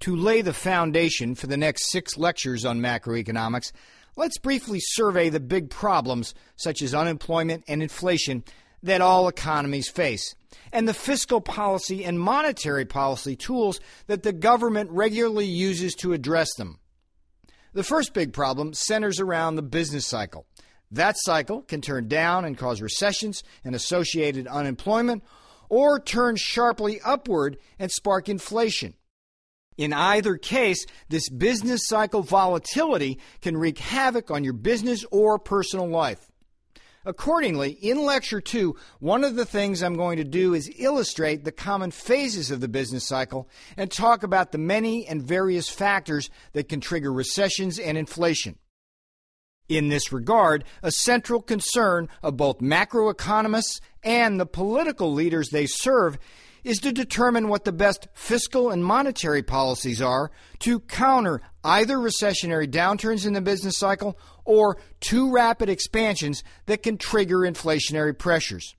To 0.00 0.14
lay 0.14 0.42
the 0.42 0.52
foundation 0.52 1.34
for 1.34 1.48
the 1.48 1.56
next 1.56 1.90
six 1.90 2.16
lectures 2.16 2.64
on 2.64 2.80
macroeconomics, 2.80 3.72
let's 4.16 4.38
briefly 4.38 4.78
survey 4.80 5.28
the 5.28 5.40
big 5.40 5.70
problems, 5.70 6.34
such 6.56 6.82
as 6.82 6.94
unemployment 6.94 7.64
and 7.66 7.82
inflation, 7.82 8.44
that 8.82 9.00
all 9.00 9.26
economies 9.26 9.88
face, 9.88 10.36
and 10.72 10.86
the 10.86 10.94
fiscal 10.94 11.40
policy 11.40 12.04
and 12.04 12.20
monetary 12.20 12.84
policy 12.84 13.34
tools 13.34 13.80
that 14.06 14.22
the 14.22 14.32
government 14.32 14.90
regularly 14.92 15.46
uses 15.46 15.94
to 15.96 16.12
address 16.12 16.54
them. 16.54 16.78
The 17.72 17.82
first 17.82 18.14
big 18.14 18.32
problem 18.32 18.74
centers 18.74 19.18
around 19.18 19.56
the 19.56 19.62
business 19.62 20.06
cycle. 20.06 20.46
That 20.90 21.16
cycle 21.18 21.62
can 21.62 21.80
turn 21.80 22.08
down 22.08 22.44
and 22.44 22.56
cause 22.56 22.80
recessions 22.80 23.42
and 23.64 23.74
associated 23.74 24.46
unemployment, 24.46 25.24
or 25.68 26.00
turn 26.00 26.36
sharply 26.36 27.00
upward 27.04 27.58
and 27.78 27.90
spark 27.90 28.28
inflation. 28.28 28.94
In 29.78 29.92
either 29.92 30.36
case, 30.36 30.84
this 31.08 31.30
business 31.30 31.86
cycle 31.86 32.22
volatility 32.22 33.20
can 33.40 33.56
wreak 33.56 33.78
havoc 33.78 34.30
on 34.30 34.42
your 34.42 34.52
business 34.52 35.04
or 35.12 35.38
personal 35.38 35.88
life. 35.88 36.28
Accordingly, 37.04 37.70
in 37.70 38.02
Lecture 38.02 38.40
2, 38.40 38.76
one 38.98 39.22
of 39.22 39.36
the 39.36 39.46
things 39.46 39.82
I'm 39.82 39.94
going 39.94 40.18
to 40.18 40.24
do 40.24 40.52
is 40.52 40.70
illustrate 40.78 41.44
the 41.44 41.52
common 41.52 41.92
phases 41.92 42.50
of 42.50 42.60
the 42.60 42.68
business 42.68 43.06
cycle 43.06 43.48
and 43.76 43.90
talk 43.90 44.24
about 44.24 44.50
the 44.50 44.58
many 44.58 45.06
and 45.06 45.22
various 45.22 45.70
factors 45.70 46.28
that 46.52 46.68
can 46.68 46.80
trigger 46.80 47.12
recessions 47.12 47.78
and 47.78 47.96
inflation. 47.96 48.58
In 49.68 49.88
this 49.88 50.12
regard, 50.12 50.64
a 50.82 50.90
central 50.90 51.40
concern 51.40 52.08
of 52.22 52.36
both 52.36 52.58
macroeconomists 52.58 53.80
and 54.02 54.40
the 54.40 54.46
political 54.46 55.12
leaders 55.12 55.50
they 55.50 55.66
serve 55.66 56.18
is 56.64 56.78
to 56.78 56.92
determine 56.92 57.48
what 57.48 57.64
the 57.64 57.72
best 57.72 58.08
fiscal 58.14 58.70
and 58.70 58.84
monetary 58.84 59.42
policies 59.42 60.02
are 60.02 60.30
to 60.60 60.80
counter 60.80 61.40
either 61.64 61.96
recessionary 61.96 62.66
downturns 62.66 63.26
in 63.26 63.32
the 63.32 63.40
business 63.40 63.78
cycle 63.78 64.18
or 64.44 64.76
too 65.00 65.30
rapid 65.30 65.68
expansions 65.68 66.42
that 66.66 66.82
can 66.82 66.96
trigger 66.96 67.38
inflationary 67.38 68.16
pressures. 68.16 68.74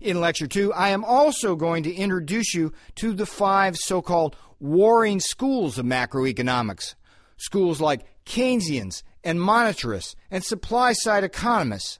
In 0.00 0.20
Lecture 0.20 0.46
2, 0.46 0.72
I 0.72 0.90
am 0.90 1.04
also 1.04 1.56
going 1.56 1.84
to 1.84 1.94
introduce 1.94 2.52
you 2.54 2.72
to 2.96 3.14
the 3.14 3.26
five 3.26 3.76
so 3.76 4.02
called 4.02 4.36
warring 4.60 5.20
schools 5.20 5.78
of 5.78 5.86
macroeconomics. 5.86 6.94
Schools 7.36 7.80
like 7.80 8.04
Keynesians 8.26 9.02
and 9.22 9.38
monetarists 9.38 10.14
and 10.30 10.44
supply 10.44 10.92
side 10.92 11.24
economists. 11.24 11.98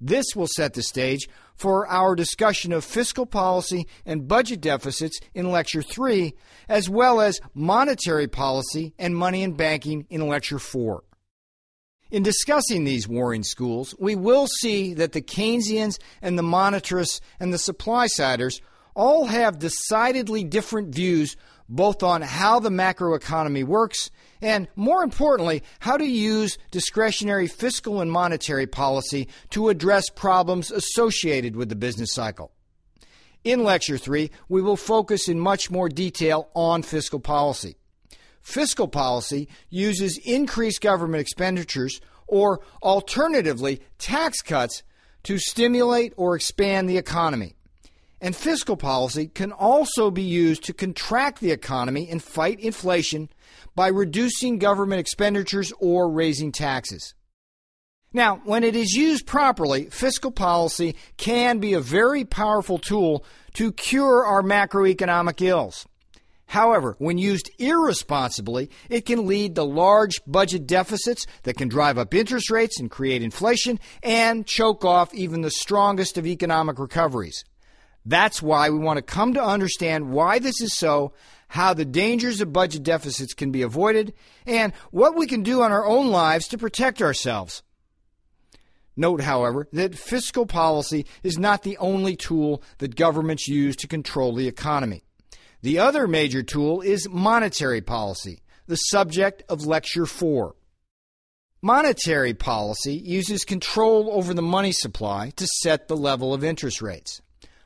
This 0.00 0.26
will 0.34 0.46
set 0.46 0.74
the 0.74 0.82
stage 0.82 1.28
for 1.60 1.86
our 1.88 2.14
discussion 2.14 2.72
of 2.72 2.82
fiscal 2.82 3.26
policy 3.26 3.86
and 4.06 4.26
budget 4.26 4.62
deficits 4.62 5.20
in 5.34 5.50
Lecture 5.50 5.82
3, 5.82 6.32
as 6.70 6.88
well 6.88 7.20
as 7.20 7.38
monetary 7.52 8.26
policy 8.26 8.94
and 8.98 9.14
money 9.14 9.42
and 9.42 9.58
banking 9.58 10.06
in 10.08 10.26
Lecture 10.26 10.58
4. 10.58 11.04
In 12.10 12.22
discussing 12.22 12.84
these 12.84 13.06
warring 13.06 13.42
schools, 13.42 13.94
we 13.98 14.16
will 14.16 14.46
see 14.46 14.94
that 14.94 15.12
the 15.12 15.20
Keynesians 15.20 15.98
and 16.22 16.38
the 16.38 16.42
monetarists 16.42 17.20
and 17.38 17.52
the 17.52 17.58
supply 17.58 18.06
siders 18.06 18.62
all 18.94 19.26
have 19.26 19.58
decidedly 19.58 20.44
different 20.44 20.94
views 20.94 21.36
both 21.70 22.02
on 22.02 22.20
how 22.20 22.58
the 22.58 22.68
macroeconomy 22.68 23.64
works 23.64 24.10
and, 24.42 24.68
more 24.74 25.02
importantly, 25.02 25.62
how 25.78 25.96
to 25.96 26.04
use 26.04 26.58
discretionary 26.70 27.46
fiscal 27.46 28.00
and 28.00 28.10
monetary 28.10 28.66
policy 28.66 29.28
to 29.50 29.68
address 29.68 30.10
problems 30.10 30.70
associated 30.70 31.54
with 31.56 31.68
the 31.68 31.76
business 31.76 32.12
cycle. 32.12 32.50
In 33.44 33.64
Lecture 33.64 33.96
3, 33.96 34.30
we 34.48 34.60
will 34.60 34.76
focus 34.76 35.28
in 35.28 35.38
much 35.38 35.70
more 35.70 35.88
detail 35.88 36.50
on 36.54 36.82
fiscal 36.82 37.20
policy. 37.20 37.76
Fiscal 38.42 38.88
policy 38.88 39.48
uses 39.70 40.18
increased 40.18 40.80
government 40.80 41.20
expenditures 41.20 42.00
or, 42.26 42.60
alternatively, 42.82 43.80
tax 43.98 44.42
cuts 44.42 44.82
to 45.22 45.38
stimulate 45.38 46.12
or 46.16 46.34
expand 46.36 46.88
the 46.88 46.98
economy. 46.98 47.56
And 48.20 48.36
fiscal 48.36 48.76
policy 48.76 49.28
can 49.28 49.50
also 49.50 50.10
be 50.10 50.22
used 50.22 50.64
to 50.64 50.74
contract 50.74 51.40
the 51.40 51.52
economy 51.52 52.08
and 52.10 52.22
fight 52.22 52.60
inflation 52.60 53.30
by 53.74 53.88
reducing 53.88 54.58
government 54.58 55.00
expenditures 55.00 55.72
or 55.80 56.10
raising 56.10 56.52
taxes. 56.52 57.14
Now, 58.12 58.42
when 58.44 58.64
it 58.64 58.74
is 58.74 58.92
used 58.92 59.26
properly, 59.26 59.84
fiscal 59.84 60.32
policy 60.32 60.96
can 61.16 61.60
be 61.60 61.74
a 61.74 61.80
very 61.80 62.24
powerful 62.24 62.78
tool 62.78 63.24
to 63.54 63.72
cure 63.72 64.24
our 64.26 64.42
macroeconomic 64.42 65.40
ills. 65.40 65.86
However, 66.46 66.96
when 66.98 67.16
used 67.16 67.48
irresponsibly, 67.60 68.70
it 68.88 69.06
can 69.06 69.28
lead 69.28 69.54
to 69.54 69.62
large 69.62 70.20
budget 70.26 70.66
deficits 70.66 71.24
that 71.44 71.56
can 71.56 71.68
drive 71.68 71.96
up 71.96 72.12
interest 72.12 72.50
rates 72.50 72.80
and 72.80 72.90
create 72.90 73.22
inflation 73.22 73.78
and 74.02 74.44
choke 74.44 74.84
off 74.84 75.14
even 75.14 75.42
the 75.42 75.50
strongest 75.52 76.18
of 76.18 76.26
economic 76.26 76.80
recoveries. 76.80 77.44
That's 78.04 78.40
why 78.42 78.70
we 78.70 78.78
want 78.78 78.96
to 78.96 79.02
come 79.02 79.34
to 79.34 79.42
understand 79.42 80.10
why 80.10 80.38
this 80.38 80.60
is 80.60 80.74
so, 80.74 81.12
how 81.48 81.74
the 81.74 81.84
dangers 81.84 82.40
of 82.40 82.52
budget 82.52 82.82
deficits 82.82 83.34
can 83.34 83.50
be 83.50 83.62
avoided, 83.62 84.14
and 84.46 84.72
what 84.90 85.16
we 85.16 85.26
can 85.26 85.42
do 85.42 85.62
on 85.62 85.72
our 85.72 85.84
own 85.84 86.08
lives 86.08 86.48
to 86.48 86.58
protect 86.58 87.02
ourselves. 87.02 87.62
Note, 88.96 89.20
however, 89.20 89.68
that 89.72 89.94
fiscal 89.94 90.46
policy 90.46 91.06
is 91.22 91.38
not 91.38 91.62
the 91.62 91.78
only 91.78 92.16
tool 92.16 92.62
that 92.78 92.96
governments 92.96 93.48
use 93.48 93.76
to 93.76 93.88
control 93.88 94.34
the 94.34 94.48
economy. 94.48 95.02
The 95.62 95.78
other 95.78 96.06
major 96.06 96.42
tool 96.42 96.80
is 96.80 97.08
monetary 97.08 97.80
policy, 97.80 98.42
the 98.66 98.76
subject 98.76 99.42
of 99.48 99.66
Lecture 99.66 100.06
4. 100.06 100.54
Monetary 101.62 102.32
policy 102.32 102.94
uses 102.94 103.44
control 103.44 104.10
over 104.12 104.32
the 104.32 104.42
money 104.42 104.72
supply 104.72 105.30
to 105.36 105.46
set 105.46 105.88
the 105.88 105.96
level 105.96 106.32
of 106.32 106.42
interest 106.42 106.80
rates. 106.80 107.20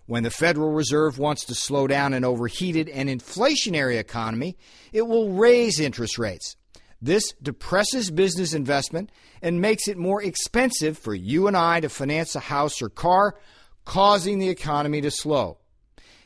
When 0.06 0.22
the 0.22 0.30
Federal 0.30 0.72
Reserve 0.72 1.18
wants 1.18 1.44
to 1.46 1.54
slow 1.54 1.86
down 1.86 2.12
an 2.12 2.24
overheated 2.24 2.88
and 2.90 3.08
inflationary 3.08 3.98
economy, 3.98 4.56
it 4.92 5.02
will 5.02 5.32
raise 5.32 5.80
interest 5.80 6.18
rates. 6.18 6.56
This 7.00 7.32
depresses 7.42 8.10
business 8.10 8.52
investment 8.52 9.10
and 9.40 9.60
makes 9.60 9.88
it 9.88 9.96
more 9.96 10.22
expensive 10.22 10.98
for 10.98 11.14
you 11.14 11.46
and 11.46 11.56
I 11.56 11.80
to 11.80 11.88
finance 11.88 12.34
a 12.34 12.40
house 12.40 12.82
or 12.82 12.88
car, 12.88 13.36
causing 13.84 14.38
the 14.38 14.48
economy 14.48 15.00
to 15.02 15.10
slow. 15.10 15.58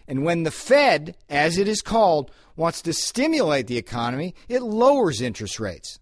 And 0.08 0.24
when 0.24 0.42
the 0.42 0.50
Fed, 0.50 1.16
as 1.28 1.58
it 1.58 1.68
is 1.68 1.82
called, 1.82 2.30
wants 2.56 2.82
to 2.82 2.92
stimulate 2.92 3.66
the 3.66 3.76
economy, 3.76 4.34
it 4.48 4.62
lowers 4.62 5.20
interest 5.20 5.60
rates. 5.60 5.98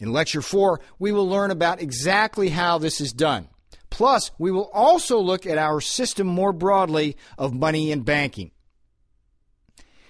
In 0.00 0.12
Lecture 0.12 0.42
4, 0.42 0.80
we 0.98 1.12
will 1.12 1.28
learn 1.28 1.50
about 1.50 1.82
exactly 1.82 2.48
how 2.48 2.78
this 2.78 3.00
is 3.00 3.12
done. 3.12 3.48
Plus, 3.90 4.30
we 4.38 4.50
will 4.50 4.70
also 4.72 5.18
look 5.18 5.46
at 5.46 5.58
our 5.58 5.80
system 5.80 6.26
more 6.26 6.52
broadly 6.52 7.16
of 7.36 7.54
money 7.54 7.90
and 7.90 8.04
banking. 8.04 8.50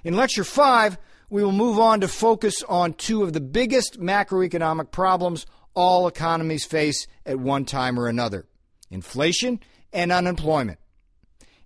In 0.05 0.15
Lecture 0.15 0.45
5, 0.45 0.99
we 1.31 1.43
will 1.43 1.53
move 1.53 1.79
on 1.79 2.01
to 2.01 2.09
focus 2.09 2.63
on 2.69 2.95
two 2.95 3.23
of 3.23 3.33
the 3.33 3.41
biggest 3.41 4.01
macroeconomic 4.01 4.91
problems 4.91 5.47
all 5.75 6.09
economies 6.09 6.65
face 6.65 7.07
at 7.25 7.39
one 7.39 7.65
time 7.65 8.01
or 8.01 8.09
another 8.09 8.47
inflation 8.91 9.61
and 9.93 10.11
unemployment. 10.11 10.79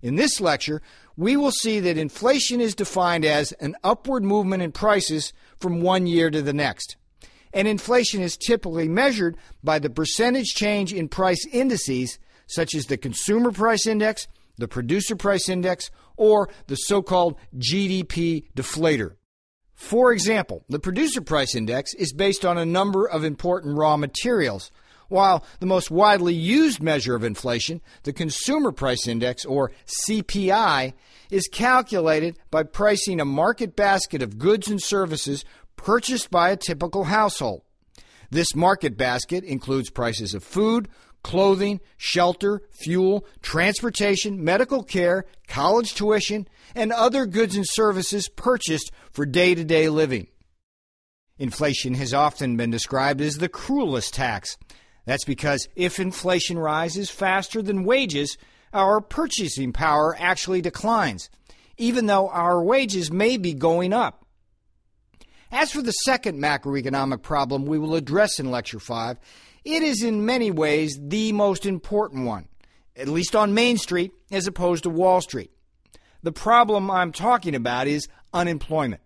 In 0.01 0.15
this 0.15 0.41
lecture, 0.41 0.81
we 1.15 1.37
will 1.37 1.51
see 1.51 1.79
that 1.79 1.97
inflation 1.97 2.59
is 2.59 2.75
defined 2.75 3.25
as 3.25 3.53
an 3.53 3.75
upward 3.83 4.23
movement 4.23 4.61
in 4.61 4.71
prices 4.71 5.33
from 5.59 5.81
one 5.81 6.05
year 6.05 6.29
to 6.29 6.41
the 6.41 6.53
next 6.53 6.97
and 7.53 7.67
inflation 7.67 8.21
is 8.21 8.37
typically 8.37 8.87
measured 8.87 9.37
by 9.63 9.79
the 9.79 9.89
percentage 9.89 10.53
change 10.55 10.91
in 10.93 11.07
price 11.07 11.45
indices 11.51 12.19
such 12.47 12.75
as 12.75 12.87
the 12.87 12.97
consumer 12.97 13.51
price 13.51 13.87
index, 13.87 14.27
the 14.57 14.67
producer 14.67 15.15
price 15.15 15.49
index, 15.49 15.89
or 16.17 16.49
the 16.67 16.75
so 16.75 17.01
called 17.01 17.37
GDP 17.57 18.45
deflator. 18.55 19.15
For 19.75 20.11
example, 20.11 20.63
the 20.69 20.79
producer 20.79 21.21
price 21.21 21.55
index 21.55 21.93
is 21.95 22.13
based 22.13 22.45
on 22.45 22.57
a 22.57 22.65
number 22.65 23.07
of 23.07 23.23
important 23.23 23.77
raw 23.77 23.97
materials, 23.97 24.71
while 25.09 25.45
the 25.59 25.65
most 25.65 25.91
widely 25.91 26.33
used 26.33 26.81
measure 26.81 27.15
of 27.15 27.23
inflation, 27.23 27.81
the 28.03 28.13
consumer 28.13 28.71
price 28.71 29.07
index, 29.07 29.45
or 29.45 29.71
CPI, 30.07 30.93
is 31.29 31.47
calculated 31.51 32.37
by 32.51 32.63
pricing 32.63 33.19
a 33.19 33.25
market 33.25 33.75
basket 33.75 34.21
of 34.21 34.37
goods 34.37 34.69
and 34.69 34.81
services 34.81 35.43
purchased 35.75 36.31
by 36.31 36.51
a 36.51 36.57
typical 36.57 37.05
household. 37.05 37.63
This 38.29 38.55
market 38.55 38.97
basket 38.97 39.43
includes 39.43 39.89
prices 39.89 40.33
of 40.33 40.43
food, 40.43 40.89
clothing, 41.23 41.79
shelter, 41.97 42.61
fuel, 42.71 43.25
transportation, 43.41 44.43
medical 44.43 44.83
care, 44.83 45.25
college 45.47 45.93
tuition, 45.93 46.47
and 46.75 46.91
other 46.91 47.25
goods 47.25 47.55
and 47.55 47.65
services 47.67 48.29
purchased 48.29 48.91
for 49.11 49.25
day 49.25 49.55
to 49.55 49.63
day 49.63 49.89
living. 49.89 50.27
Inflation 51.37 51.95
has 51.95 52.13
often 52.13 52.57
been 52.57 52.71
described 52.71 53.21
as 53.21 53.37
the 53.37 53.49
cruelest 53.49 54.13
tax. 54.13 54.57
That's 55.05 55.25
because 55.25 55.67
if 55.75 55.99
inflation 55.99 56.57
rises 56.57 57.09
faster 57.09 57.61
than 57.61 57.83
wages, 57.83 58.37
our 58.73 59.01
purchasing 59.01 59.73
power 59.73 60.15
actually 60.19 60.61
declines, 60.61 61.29
even 61.77 62.05
though 62.05 62.29
our 62.29 62.63
wages 62.63 63.11
may 63.11 63.37
be 63.37 63.53
going 63.53 63.93
up. 63.93 64.22
As 65.53 65.71
for 65.71 65.83
the 65.83 65.91
second 65.91 66.39
macroeconomic 66.39 67.21
problem 67.21 67.67
we 67.67 67.77
will 67.77 67.93
address 67.93 68.39
in 68.39 68.49
Lecture 68.49 68.79
5, 68.79 69.19
it 69.63 69.83
is 69.83 70.01
in 70.01 70.25
many 70.25 70.49
ways 70.49 70.97
the 70.99 71.31
most 71.31 71.67
important 71.67 72.25
one, 72.25 72.47
at 72.95 73.07
least 73.07 73.35
on 73.35 73.53
Main 73.53 73.77
Street 73.77 74.13
as 74.31 74.47
opposed 74.47 74.81
to 74.83 74.89
Wall 74.89 75.21
Street. 75.21 75.51
The 76.23 76.31
problem 76.31 76.89
I'm 76.89 77.11
talking 77.11 77.53
about 77.53 77.85
is 77.85 78.07
unemployment. 78.33 79.03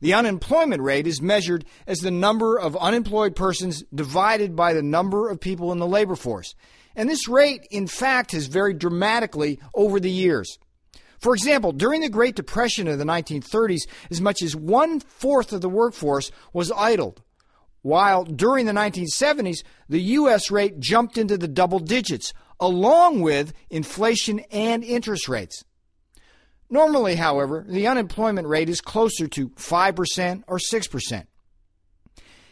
The 0.00 0.14
unemployment 0.14 0.82
rate 0.82 1.06
is 1.06 1.22
measured 1.22 1.64
as 1.86 1.98
the 1.98 2.10
number 2.10 2.58
of 2.58 2.76
unemployed 2.76 3.36
persons 3.36 3.84
divided 3.94 4.56
by 4.56 4.72
the 4.72 4.82
number 4.82 5.30
of 5.30 5.38
people 5.38 5.70
in 5.70 5.78
the 5.78 5.86
labor 5.86 6.16
force. 6.16 6.56
And 6.96 7.08
this 7.08 7.28
rate, 7.28 7.68
in 7.70 7.86
fact, 7.86 8.32
has 8.32 8.48
varied 8.48 8.80
dramatically 8.80 9.60
over 9.74 10.00
the 10.00 10.10
years. 10.10 10.58
For 11.22 11.34
example, 11.34 11.70
during 11.70 12.00
the 12.00 12.08
Great 12.08 12.34
Depression 12.34 12.88
of 12.88 12.98
the 12.98 13.04
1930s, 13.04 13.82
as 14.10 14.20
much 14.20 14.42
as 14.42 14.56
one 14.56 14.98
fourth 14.98 15.52
of 15.52 15.60
the 15.60 15.68
workforce 15.68 16.32
was 16.52 16.72
idled, 16.72 17.22
while 17.82 18.24
during 18.24 18.66
the 18.66 18.72
1970s, 18.72 19.58
the 19.88 20.00
U.S. 20.00 20.50
rate 20.50 20.80
jumped 20.80 21.16
into 21.16 21.38
the 21.38 21.46
double 21.46 21.78
digits, 21.78 22.32
along 22.58 23.20
with 23.20 23.52
inflation 23.70 24.40
and 24.50 24.82
interest 24.82 25.28
rates. 25.28 25.64
Normally, 26.68 27.14
however, 27.14 27.64
the 27.68 27.86
unemployment 27.86 28.48
rate 28.48 28.68
is 28.68 28.80
closer 28.80 29.28
to 29.28 29.50
5% 29.50 30.42
or 30.48 30.58
6%. 30.58 31.26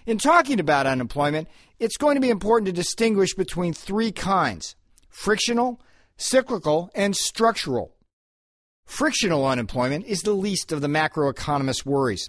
In 0.06 0.18
talking 0.18 0.60
about 0.60 0.86
unemployment, 0.86 1.48
it's 1.80 1.96
going 1.96 2.14
to 2.14 2.20
be 2.20 2.30
important 2.30 2.66
to 2.66 2.72
distinguish 2.72 3.34
between 3.34 3.72
three 3.72 4.12
kinds 4.12 4.76
frictional, 5.08 5.80
cyclical, 6.16 6.88
and 6.94 7.16
structural. 7.16 7.96
Frictional 8.90 9.46
unemployment 9.46 10.04
is 10.06 10.22
the 10.22 10.32
least 10.32 10.72
of 10.72 10.80
the 10.80 10.88
macroeconomist's 10.88 11.86
worries. 11.86 12.28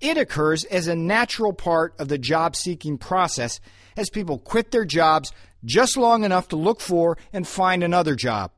It 0.00 0.18
occurs 0.18 0.64
as 0.64 0.88
a 0.88 0.96
natural 0.96 1.52
part 1.52 1.94
of 2.00 2.08
the 2.08 2.18
job 2.18 2.56
seeking 2.56 2.98
process 2.98 3.60
as 3.96 4.10
people 4.10 4.40
quit 4.40 4.72
their 4.72 4.84
jobs 4.84 5.32
just 5.64 5.96
long 5.96 6.24
enough 6.24 6.48
to 6.48 6.56
look 6.56 6.80
for 6.80 7.16
and 7.32 7.46
find 7.46 7.84
another 7.84 8.16
job. 8.16 8.50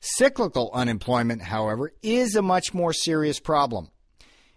Cyclical 0.00 0.70
unemployment, 0.72 1.42
however, 1.42 1.92
is 2.00 2.36
a 2.36 2.42
much 2.42 2.72
more 2.72 2.92
serious 2.92 3.40
problem. 3.40 3.90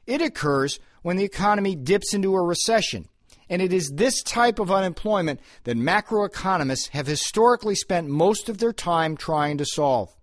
It 0.06 0.22
occurs 0.22 0.80
when 1.02 1.18
the 1.18 1.26
economy 1.26 1.76
dips 1.76 2.13
into 2.13 2.36
a 2.36 2.41
recession, 2.41 3.10
and 3.50 3.63
it 3.63 3.74
is 3.74 3.91
this 3.91 4.22
type 4.22 4.60
of 4.60 4.72
unemployment 4.72 5.39
that 5.63 5.76
macroeconomists 5.76 6.89
have 6.89 7.08
historically 7.08 7.76
spent 7.76 8.08
most 8.08 8.48
of 8.48 8.60
their 8.60 8.74
time 8.74 9.18
trying 9.18 9.58
to 9.58 9.65
solve. 9.65 10.15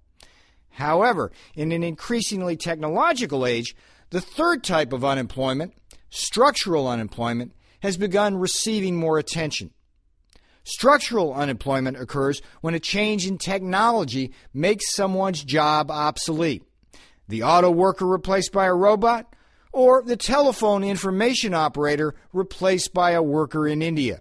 However, 0.73 1.31
in 1.55 1.73
an 1.73 1.83
increasingly 1.83 2.57
technological 2.57 3.47
age, 3.47 3.75
the 4.11 4.21
third 4.21 4.65
type 4.65 4.93
of 4.93 5.05
unemployment, 5.05 5.75
structural 6.11 6.89
unemployment, 6.89 7.53
has 7.81 7.97
begun 7.97 8.37
receiving 8.37 8.97
more 8.97 9.19
attention. 9.19 9.71
Structural 10.65 11.35
unemployment 11.35 11.97
occurs 11.97 12.41
when 12.61 12.75
a 12.75 12.81
change 12.81 13.27
in 13.27 13.37
technology 13.37 14.33
makes 14.55 14.95
someone's 14.95 15.43
job 15.43 15.91
obsolete. 15.91 16.63
The 17.29 17.43
auto 17.43 17.71
worker 17.71 18.07
replaced 18.07 18.53
by 18.53 18.67
a 18.67 18.75
robot, 18.75 19.35
or 19.73 20.03
the 20.03 20.17
telephone 20.17 20.85
information 20.85 21.55
operator 21.55 22.15
replaced 22.33 22.93
by 22.93 23.13
a 23.13 23.23
worker 23.23 23.67
in 23.67 23.83
India. 23.83 24.21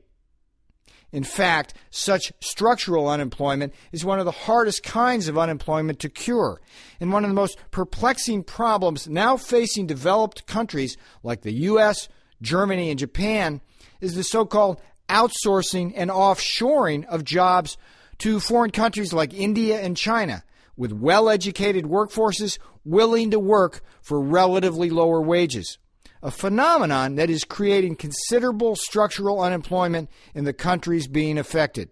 In 1.12 1.24
fact, 1.24 1.74
such 1.90 2.32
structural 2.40 3.10
unemployment 3.10 3.74
is 3.92 4.06
one 4.06 4.20
of 4.20 4.26
the 4.26 4.32
hardest 4.32 4.84
kinds 4.84 5.28
of 5.28 5.38
unemployment 5.38 6.00
to 6.00 6.10
cure, 6.10 6.62
and 7.00 7.12
one 7.12 7.26
of 7.26 7.30
the 7.30 7.36
most 7.36 7.58
perplexing 7.70 8.44
problems 8.44 9.10
now 9.10 9.36
facing 9.36 9.88
developed 9.88 10.48
countries 10.48 10.96
like 11.22 11.42
the 11.42 11.54
US, 11.54 12.08
Germany, 12.42 12.90
and 12.90 13.00
Japan 13.00 13.62
is 14.00 14.16
the 14.16 14.24
so 14.24 14.46
called 14.46 14.82
outsourcing 15.10 15.92
and 15.96 16.10
offshoring 16.10 17.06
of 17.06 17.26
jobs 17.26 17.78
to 18.20 18.40
foreign 18.40 18.72
countries 18.72 19.12
like 19.12 19.34
India 19.34 19.82
and 19.82 19.98
China, 19.98 20.44
with 20.78 20.94
well 20.94 21.28
educated 21.28 21.84
workforces 21.86 22.58
willing 22.86 23.32
to 23.32 23.40
work 23.40 23.82
for 24.02 24.22
relatively 24.22 24.90
lower 24.90 25.22
wages 25.22 25.78
a 26.24 26.32
phenomenon 26.32 27.16
that 27.16 27.30
is 27.30 27.44
creating 27.44 27.96
considerable 27.96 28.76
structural 28.76 29.42
unemployment 29.42 30.10
in 30.34 30.44
the 30.44 30.54
countries 30.54 31.08
being 31.08 31.38
affected. 31.38 31.90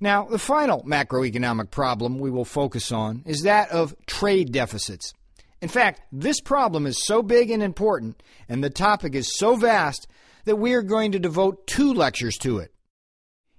Now, 0.00 0.24
the 0.24 0.38
final 0.38 0.82
macroeconomic 0.82 1.70
problem 1.70 2.18
we 2.18 2.30
will 2.30 2.44
focus 2.44 2.92
on 2.92 3.22
is 3.26 3.42
that 3.42 3.70
of 3.70 3.94
trade 4.06 4.52
deficits. 4.52 5.14
In 5.60 5.68
fact, 5.68 6.02
this 6.12 6.40
problem 6.40 6.86
is 6.86 7.02
so 7.02 7.22
big 7.22 7.50
and 7.50 7.62
important, 7.62 8.22
and 8.48 8.62
the 8.62 8.70
topic 8.70 9.14
is 9.14 9.34
so 9.36 9.56
vast, 9.56 10.06
that 10.44 10.56
we 10.56 10.74
are 10.74 10.82
going 10.82 11.12
to 11.12 11.18
devote 11.18 11.66
two 11.66 11.94
lectures 11.94 12.36
to 12.38 12.58
it. 12.58 12.70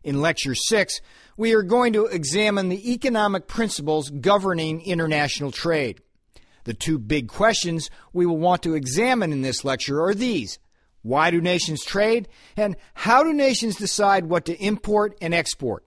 In 0.04 0.22
Lecture 0.22 0.54
6, 0.54 1.02
we 1.36 1.54
are 1.54 1.64
going 1.64 1.94
to 1.94 2.06
examine 2.06 2.70
the 2.70 2.94
economic 2.94 3.48
principles 3.48 4.12
governing 4.12 4.82
international 4.82 5.52
trade. 5.52 6.00
The 6.66 6.74
two 6.74 7.00
big 7.00 7.28
questions 7.28 7.90
we 8.12 8.26
will 8.26 8.38
want 8.38 8.62
to 8.64 8.76
examine 8.76 9.32
in 9.32 9.42
this 9.42 9.64
lecture 9.64 10.04
are 10.04 10.14
these 10.14 10.60
Why 11.02 11.32
do 11.32 11.40
nations 11.40 11.84
trade? 11.84 12.28
And 12.58 12.76
how 12.94 13.24
do 13.24 13.32
nations 13.32 13.78
decide 13.78 14.26
what 14.26 14.46
to 14.46 14.62
import 14.62 15.18
and 15.22 15.34
export? 15.34 15.86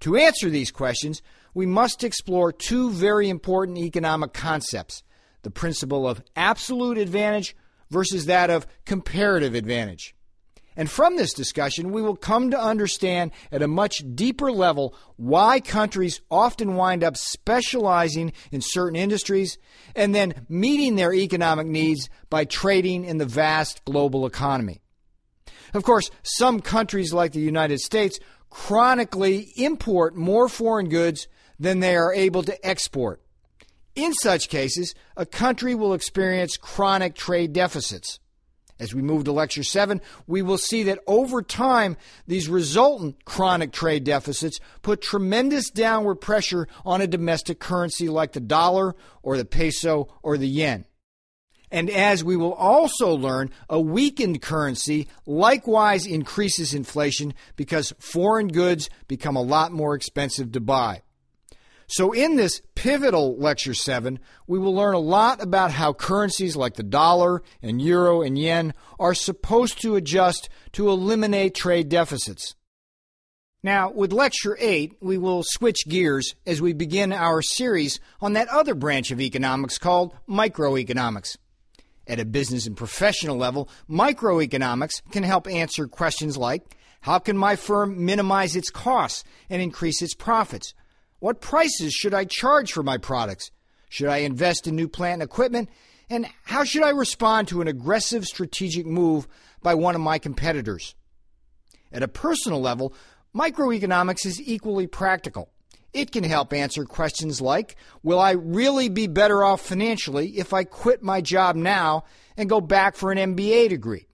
To 0.00 0.16
answer 0.16 0.50
these 0.50 0.70
questions, 0.70 1.22
we 1.54 1.66
must 1.66 2.02
explore 2.02 2.52
two 2.52 2.90
very 2.90 3.28
important 3.28 3.78
economic 3.78 4.32
concepts 4.32 5.02
the 5.42 5.50
principle 5.50 6.08
of 6.08 6.22
absolute 6.36 6.98
advantage 6.98 7.56
versus 7.90 8.26
that 8.26 8.48
of 8.48 8.66
comparative 8.84 9.56
advantage. 9.56 10.14
And 10.76 10.90
from 10.90 11.16
this 11.16 11.32
discussion, 11.32 11.92
we 11.92 12.02
will 12.02 12.16
come 12.16 12.50
to 12.50 12.60
understand 12.60 13.32
at 13.50 13.62
a 13.62 13.68
much 13.68 14.02
deeper 14.14 14.50
level 14.50 14.94
why 15.16 15.60
countries 15.60 16.20
often 16.30 16.76
wind 16.76 17.04
up 17.04 17.16
specializing 17.16 18.32
in 18.50 18.60
certain 18.62 18.96
industries 18.96 19.58
and 19.94 20.14
then 20.14 20.46
meeting 20.48 20.96
their 20.96 21.12
economic 21.12 21.66
needs 21.66 22.08
by 22.30 22.44
trading 22.44 23.04
in 23.04 23.18
the 23.18 23.26
vast 23.26 23.84
global 23.84 24.24
economy. 24.26 24.80
Of 25.74 25.84
course, 25.84 26.10
some 26.22 26.60
countries 26.60 27.12
like 27.12 27.32
the 27.32 27.40
United 27.40 27.80
States 27.80 28.18
chronically 28.50 29.52
import 29.56 30.14
more 30.14 30.48
foreign 30.48 30.88
goods 30.88 31.28
than 31.58 31.80
they 31.80 31.96
are 31.96 32.12
able 32.12 32.42
to 32.42 32.66
export. 32.66 33.22
In 33.94 34.12
such 34.14 34.48
cases, 34.48 34.94
a 35.16 35.26
country 35.26 35.74
will 35.74 35.94
experience 35.94 36.56
chronic 36.56 37.14
trade 37.14 37.52
deficits. 37.52 38.18
As 38.82 38.92
we 38.92 39.00
move 39.00 39.22
to 39.24 39.32
Lecture 39.32 39.62
7, 39.62 40.00
we 40.26 40.42
will 40.42 40.58
see 40.58 40.82
that 40.82 40.98
over 41.06 41.40
time, 41.40 41.96
these 42.26 42.48
resultant 42.48 43.24
chronic 43.24 43.70
trade 43.70 44.02
deficits 44.02 44.58
put 44.82 45.00
tremendous 45.00 45.70
downward 45.70 46.16
pressure 46.16 46.66
on 46.84 47.00
a 47.00 47.06
domestic 47.06 47.60
currency 47.60 48.08
like 48.08 48.32
the 48.32 48.40
dollar 48.40 48.96
or 49.22 49.36
the 49.36 49.44
peso 49.44 50.12
or 50.24 50.36
the 50.36 50.48
yen. 50.48 50.84
And 51.70 51.88
as 51.90 52.24
we 52.24 52.36
will 52.36 52.54
also 52.54 53.14
learn, 53.14 53.50
a 53.70 53.80
weakened 53.80 54.42
currency 54.42 55.06
likewise 55.26 56.04
increases 56.04 56.74
inflation 56.74 57.34
because 57.54 57.94
foreign 58.00 58.48
goods 58.48 58.90
become 59.06 59.36
a 59.36 59.42
lot 59.42 59.70
more 59.70 59.94
expensive 59.94 60.50
to 60.52 60.60
buy. 60.60 61.02
So, 61.92 62.12
in 62.12 62.36
this 62.36 62.62
pivotal 62.74 63.36
Lecture 63.36 63.74
7, 63.74 64.18
we 64.46 64.58
will 64.58 64.74
learn 64.74 64.94
a 64.94 64.98
lot 64.98 65.42
about 65.42 65.72
how 65.72 65.92
currencies 65.92 66.56
like 66.56 66.72
the 66.76 66.82
dollar 66.82 67.42
and 67.60 67.82
euro 67.82 68.22
and 68.22 68.38
yen 68.38 68.72
are 68.98 69.12
supposed 69.12 69.82
to 69.82 69.96
adjust 69.96 70.48
to 70.72 70.88
eliminate 70.88 71.54
trade 71.54 71.90
deficits. 71.90 72.56
Now, 73.62 73.90
with 73.90 74.10
Lecture 74.10 74.56
8, 74.58 74.94
we 75.02 75.18
will 75.18 75.42
switch 75.44 75.86
gears 75.86 76.34
as 76.46 76.62
we 76.62 76.72
begin 76.72 77.12
our 77.12 77.42
series 77.42 78.00
on 78.22 78.32
that 78.32 78.48
other 78.48 78.74
branch 78.74 79.10
of 79.10 79.20
economics 79.20 79.76
called 79.76 80.16
microeconomics. 80.26 81.36
At 82.06 82.18
a 82.18 82.24
business 82.24 82.66
and 82.66 82.74
professional 82.74 83.36
level, 83.36 83.68
microeconomics 83.86 85.02
can 85.10 85.24
help 85.24 85.46
answer 85.46 85.86
questions 85.86 86.38
like 86.38 86.74
how 87.02 87.18
can 87.18 87.36
my 87.36 87.56
firm 87.56 88.06
minimize 88.06 88.56
its 88.56 88.70
costs 88.70 89.24
and 89.50 89.60
increase 89.60 90.00
its 90.00 90.14
profits? 90.14 90.72
What 91.22 91.40
prices 91.40 91.92
should 91.92 92.14
I 92.14 92.24
charge 92.24 92.72
for 92.72 92.82
my 92.82 92.98
products? 92.98 93.52
Should 93.88 94.08
I 94.08 94.16
invest 94.16 94.66
in 94.66 94.74
new 94.74 94.88
plant 94.88 95.22
and 95.22 95.22
equipment? 95.22 95.68
And 96.10 96.26
how 96.42 96.64
should 96.64 96.82
I 96.82 96.88
respond 96.88 97.46
to 97.46 97.60
an 97.60 97.68
aggressive 97.68 98.24
strategic 98.24 98.86
move 98.86 99.28
by 99.62 99.76
one 99.76 99.94
of 99.94 100.00
my 100.00 100.18
competitors? 100.18 100.96
At 101.92 102.02
a 102.02 102.08
personal 102.08 102.60
level, 102.60 102.92
microeconomics 103.32 104.26
is 104.26 104.40
equally 104.40 104.88
practical. 104.88 105.48
It 105.92 106.10
can 106.10 106.24
help 106.24 106.52
answer 106.52 106.84
questions 106.84 107.40
like 107.40 107.76
Will 108.02 108.18
I 108.18 108.32
really 108.32 108.88
be 108.88 109.06
better 109.06 109.44
off 109.44 109.60
financially 109.60 110.38
if 110.38 110.52
I 110.52 110.64
quit 110.64 111.04
my 111.04 111.20
job 111.20 111.54
now 111.54 112.02
and 112.36 112.48
go 112.48 112.60
back 112.60 112.96
for 112.96 113.12
an 113.12 113.36
MBA 113.36 113.68
degree? 113.68 114.08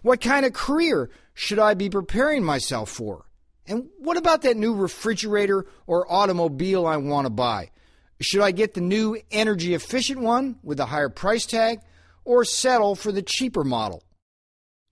What 0.00 0.22
kind 0.22 0.46
of 0.46 0.54
career 0.54 1.10
should 1.34 1.58
I 1.58 1.74
be 1.74 1.90
preparing 1.90 2.42
myself 2.42 2.88
for? 2.88 3.25
And 3.66 3.88
what 3.98 4.16
about 4.16 4.42
that 4.42 4.56
new 4.56 4.74
refrigerator 4.74 5.66
or 5.86 6.10
automobile 6.10 6.86
I 6.86 6.96
want 6.98 7.26
to 7.26 7.30
buy? 7.30 7.70
Should 8.20 8.42
I 8.42 8.52
get 8.52 8.74
the 8.74 8.80
new 8.80 9.18
energy 9.30 9.74
efficient 9.74 10.20
one 10.20 10.58
with 10.62 10.80
a 10.80 10.86
higher 10.86 11.08
price 11.08 11.46
tag 11.46 11.80
or 12.24 12.44
settle 12.44 12.94
for 12.94 13.12
the 13.12 13.22
cheaper 13.22 13.64
model? 13.64 14.02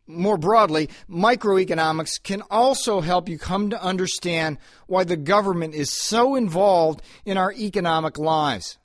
More 0.06 0.36
broadly, 0.36 0.90
microeconomics 1.08 2.22
can 2.22 2.42
also 2.50 3.00
help 3.00 3.28
you 3.28 3.38
come 3.38 3.70
to 3.70 3.82
understand 3.82 4.58
why 4.86 5.04
the 5.04 5.16
government 5.16 5.74
is 5.74 5.90
so 5.90 6.34
involved 6.34 7.00
in 7.24 7.38
our 7.38 7.52
economic 7.52 8.18
lives. 8.18 8.76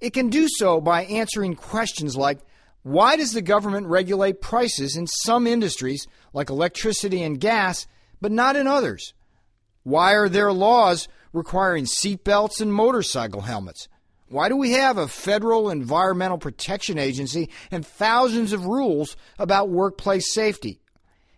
It 0.00 0.12
can 0.12 0.28
do 0.28 0.46
so 0.48 0.80
by 0.80 1.04
answering 1.06 1.56
questions 1.56 2.16
like 2.16 2.38
why 2.82 3.16
does 3.16 3.32
the 3.32 3.42
government 3.42 3.86
regulate 3.86 4.42
prices 4.42 4.94
in 4.96 5.06
some 5.06 5.46
industries, 5.46 6.06
like 6.34 6.50
electricity 6.50 7.22
and 7.22 7.40
gas, 7.40 7.86
but 8.20 8.32
not 8.32 8.56
in 8.56 8.66
others? 8.66 9.14
Why 9.82 10.14
are 10.14 10.28
there 10.28 10.52
laws 10.52 11.08
requiring 11.32 11.84
seatbelts 11.84 12.60
and 12.60 12.72
motorcycle 12.72 13.42
helmets? 13.42 13.88
Why 14.28 14.48
do 14.48 14.56
we 14.56 14.72
have 14.72 14.96
a 14.96 15.06
federal 15.06 15.70
environmental 15.70 16.38
protection 16.38 16.98
agency 16.98 17.50
and 17.70 17.86
thousands 17.86 18.52
of 18.52 18.64
rules 18.64 19.16
about 19.38 19.68
workplace 19.68 20.32
safety? 20.32 20.80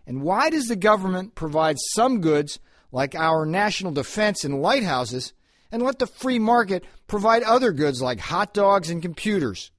And 0.07 0.21
why 0.21 0.49
does 0.49 0.67
the 0.67 0.77
government 0.77 1.35
provide 1.35 1.75
some 1.93 2.21
goods, 2.21 2.59
like 2.91 3.13
our 3.13 3.45
national 3.45 3.91
defense 3.91 4.45
and 4.45 4.61
lighthouses, 4.61 5.33
and 5.71 5.83
let 5.83 5.99
the 5.99 6.07
free 6.07 6.39
market 6.39 6.85
provide 7.07 7.43
other 7.43 7.73
goods 7.73 8.01
like 8.01 8.19
hot 8.19 8.53
dogs 8.53 8.89
and 8.89 9.01
computers? 9.01 9.69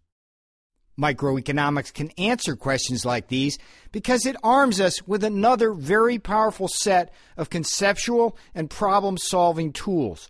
Microeconomics 0.98 1.94
can 1.94 2.10
answer 2.18 2.56
questions 2.56 3.04
like 3.04 3.28
these 3.28 3.56
because 3.92 4.26
it 4.26 4.36
arms 4.42 4.80
us 4.80 5.06
with 5.06 5.22
another 5.22 5.72
very 5.72 6.18
powerful 6.18 6.68
set 6.68 7.12
of 7.36 7.50
conceptual 7.50 8.36
and 8.54 8.68
problem 8.68 9.16
solving 9.16 9.72
tools. 9.72 10.28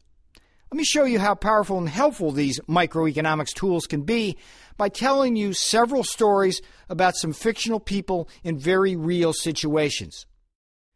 Let 0.70 0.76
me 0.76 0.84
show 0.84 1.04
you 1.04 1.18
how 1.18 1.34
powerful 1.34 1.78
and 1.78 1.88
helpful 1.88 2.30
these 2.30 2.60
microeconomics 2.68 3.54
tools 3.54 3.86
can 3.86 4.02
be 4.02 4.36
by 4.76 4.90
telling 4.90 5.34
you 5.34 5.54
several 5.54 6.04
stories 6.04 6.60
about 6.90 7.16
some 7.16 7.32
fictional 7.32 7.80
people 7.80 8.28
in 8.44 8.58
very 8.58 8.94
real 8.94 9.32
situations. 9.32 10.26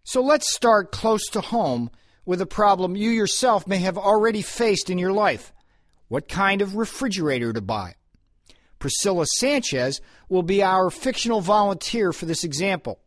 So 0.05 0.21
let's 0.21 0.53
start 0.53 0.93
close 0.93 1.27
to 1.31 1.41
home 1.41 1.91
with 2.27 2.43
a 2.43 2.47
problem 2.47 2.95
you 2.95 3.11
yourself 3.11 3.67
may 3.67 3.79
have 3.79 3.97
already 3.97 4.43
faced 4.43 4.91
in 4.91 4.99
your 4.99 5.13
life. 5.13 5.53
What 6.09 6.29
kind 6.29 6.61
of 6.61 6.77
refrigerator 6.77 7.55
to 7.55 7.63
buy? 7.63 7.95
Priscilla 8.83 9.25
Sanchez 9.37 10.01
will 10.29 10.43
be 10.43 10.61
our 10.61 10.91
fictional 10.91 11.41
volunteer 11.41 12.13
for 12.13 12.27
this 12.27 12.43
example. 12.43 12.99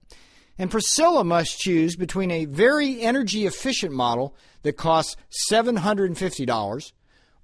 And 0.57 0.71
Priscilla 0.71 1.25
must 1.25 1.59
choose 1.59 1.97
between 1.97 2.31
a 2.31 2.45
very 2.45 3.01
energy 3.01 3.45
efficient 3.45 3.91
model 3.91 4.37
that 4.63 4.77
costs 4.77 5.17
$750 5.51 6.93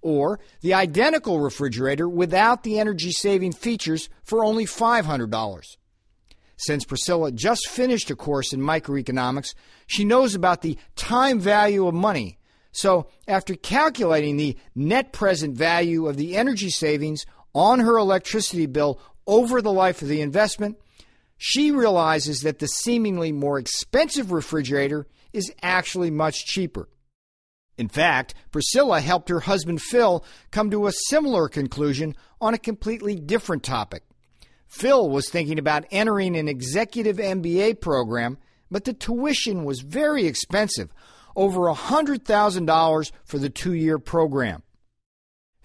or 0.02 0.40
the 0.62 0.74
identical 0.74 1.42
refrigerator 1.42 2.08
without 2.08 2.64
the 2.64 2.80
energy 2.80 3.12
saving 3.12 3.52
features 3.52 4.08
for 4.24 4.46
only 4.46 4.66
$500. 4.66 5.62
Since 6.56 6.86
Priscilla 6.86 7.34
just 7.34 7.68
finished 7.68 8.10
a 8.12 8.16
course 8.16 8.54
in 8.54 8.62
microeconomics, 8.62 9.56
she 9.88 10.06
knows 10.06 10.36
about 10.36 10.62
the 10.62 10.78
time 10.96 11.42
value 11.42 11.86
of 11.86 11.94
money. 11.94 12.38
So, 12.72 13.08
after 13.28 13.56
calculating 13.56 14.38
the 14.38 14.56
net 14.74 15.12
present 15.12 15.58
value 15.58 16.08
of 16.08 16.16
the 16.16 16.38
energy 16.38 16.70
savings 16.70 17.26
on 17.54 17.80
her 17.80 17.98
electricity 17.98 18.66
bill 18.66 19.00
over 19.28 19.62
the 19.62 19.74
life 19.74 20.02
of 20.02 20.08
the 20.08 20.22
investment, 20.22 20.78
she 21.38 21.72
realizes 21.72 22.42
that 22.42 22.60
the 22.60 22.68
seemingly 22.68 23.32
more 23.32 23.58
expensive 23.58 24.32
refrigerator 24.32 25.08
is 25.34 25.52
actually 25.62 26.12
much 26.12 26.46
cheaper. 26.46 26.88
In 27.78 27.88
fact, 27.88 28.36
Priscilla 28.52 29.02
helped 29.02 29.30
her 29.30 29.40
husband 29.40 29.82
Phil 29.82 30.24
come 30.52 30.70
to 30.70 30.86
a 30.86 30.92
similar 30.92 31.48
conclusion 31.48 32.16
on 32.40 32.54
a 32.54 32.60
completely 32.60 33.16
different 33.16 33.64
topic. 33.64 34.04
Phil 34.68 35.10
was 35.10 35.30
thinking 35.30 35.58
about 35.58 35.86
entering 35.92 36.38
an 36.38 36.48
executive 36.48 37.18
MBA 37.18 37.82
program, 37.82 38.38
but 38.70 38.86
the 38.86 38.94
tuition 38.94 39.64
was 39.64 39.82
very 39.82 40.26
expensive 40.26 40.94
over 41.36 41.62
$100,000 41.62 43.12
for 43.26 43.38
the 43.38 43.50
two 43.50 43.74
year 43.74 44.00
program. 44.00 44.64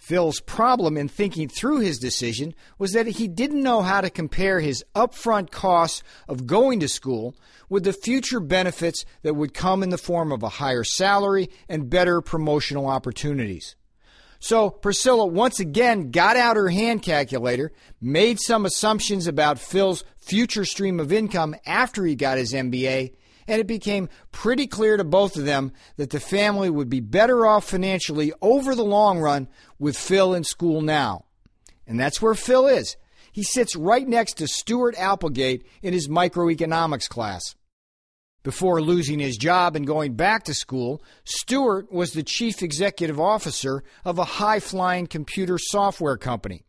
Phil's 0.06 0.38
problem 0.38 0.96
in 0.96 1.08
thinking 1.08 1.48
through 1.48 1.80
his 1.80 1.98
decision 1.98 2.54
was 2.78 2.92
that 2.92 3.08
he 3.08 3.26
didn't 3.26 3.64
know 3.64 3.82
how 3.82 4.00
to 4.00 4.08
compare 4.08 4.60
his 4.60 4.84
upfront 4.94 5.50
costs 5.50 6.04
of 6.28 6.46
going 6.46 6.78
to 6.78 6.86
school 6.86 7.34
with 7.68 7.82
the 7.82 7.92
future 7.92 8.38
benefits 8.38 9.04
that 9.22 9.34
would 9.34 9.52
come 9.52 9.82
in 9.82 9.88
the 9.88 9.98
form 9.98 10.30
of 10.30 10.44
a 10.44 10.48
higher 10.48 10.84
salary 10.84 11.50
and 11.68 11.90
better 11.90 12.20
promotional 12.20 12.86
opportunities. 12.86 13.74
So 14.38 14.70
Priscilla 14.70 15.26
once 15.26 15.58
again 15.58 16.12
got 16.12 16.36
out 16.36 16.54
her 16.54 16.68
hand 16.68 17.02
calculator, 17.02 17.72
made 18.00 18.38
some 18.38 18.64
assumptions 18.64 19.26
about 19.26 19.58
Phil's 19.58 20.04
future 20.20 20.64
stream 20.64 21.00
of 21.00 21.12
income 21.12 21.56
after 21.66 22.04
he 22.04 22.14
got 22.14 22.38
his 22.38 22.52
MBA, 22.52 23.12
and 23.48 23.60
it 23.60 23.66
became 23.66 24.08
pretty 24.32 24.66
clear 24.66 24.96
to 24.96 25.04
both 25.04 25.36
of 25.36 25.44
them 25.44 25.72
that 25.96 26.10
the 26.10 26.20
family 26.20 26.70
would 26.70 26.88
be 26.88 27.00
better 27.00 27.46
off 27.46 27.64
financially 27.68 28.32
over 28.42 28.74
the 28.74 28.84
long 28.84 29.18
run 29.18 29.48
with 29.78 29.96
Phil 29.96 30.34
in 30.34 30.44
school 30.44 30.80
now. 30.80 31.24
And 31.86 31.98
that's 31.98 32.20
where 32.20 32.34
Phil 32.34 32.66
is. 32.66 32.96
He 33.32 33.42
sits 33.42 33.76
right 33.76 34.06
next 34.06 34.34
to 34.38 34.48
Stuart 34.48 34.94
Applegate 34.98 35.66
in 35.82 35.92
his 35.92 36.08
microeconomics 36.08 37.08
class. 37.08 37.54
Before 38.42 38.80
losing 38.80 39.18
his 39.18 39.36
job 39.36 39.74
and 39.74 39.86
going 39.86 40.14
back 40.14 40.44
to 40.44 40.54
school, 40.54 41.02
Stewart 41.24 41.90
was 41.92 42.12
the 42.12 42.22
chief 42.22 42.62
executive 42.62 43.18
officer 43.18 43.82
of 44.04 44.18
a 44.18 44.24
high 44.24 44.60
flying 44.60 45.06
computer 45.06 45.58
software 45.58 46.16
company. 46.16 46.65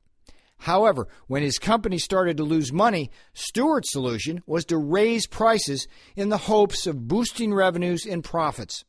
However, 0.60 1.08
when 1.28 1.43
his 1.43 1.60
company 1.60 1.98
started 1.98 2.38
to 2.38 2.43
lose 2.43 2.74
money, 2.74 3.12
Stewart's 3.34 3.91
solution 3.91 4.41
was 4.46 4.65
to 4.65 4.78
raise 4.78 5.28
prices 5.28 5.88
in 6.15 6.30
the 6.30 6.38
hopes 6.38 6.88
of 6.88 7.08
boosting 7.08 7.54
revenues 7.54 8.06
and 8.06 8.24
profits. 8.24 8.84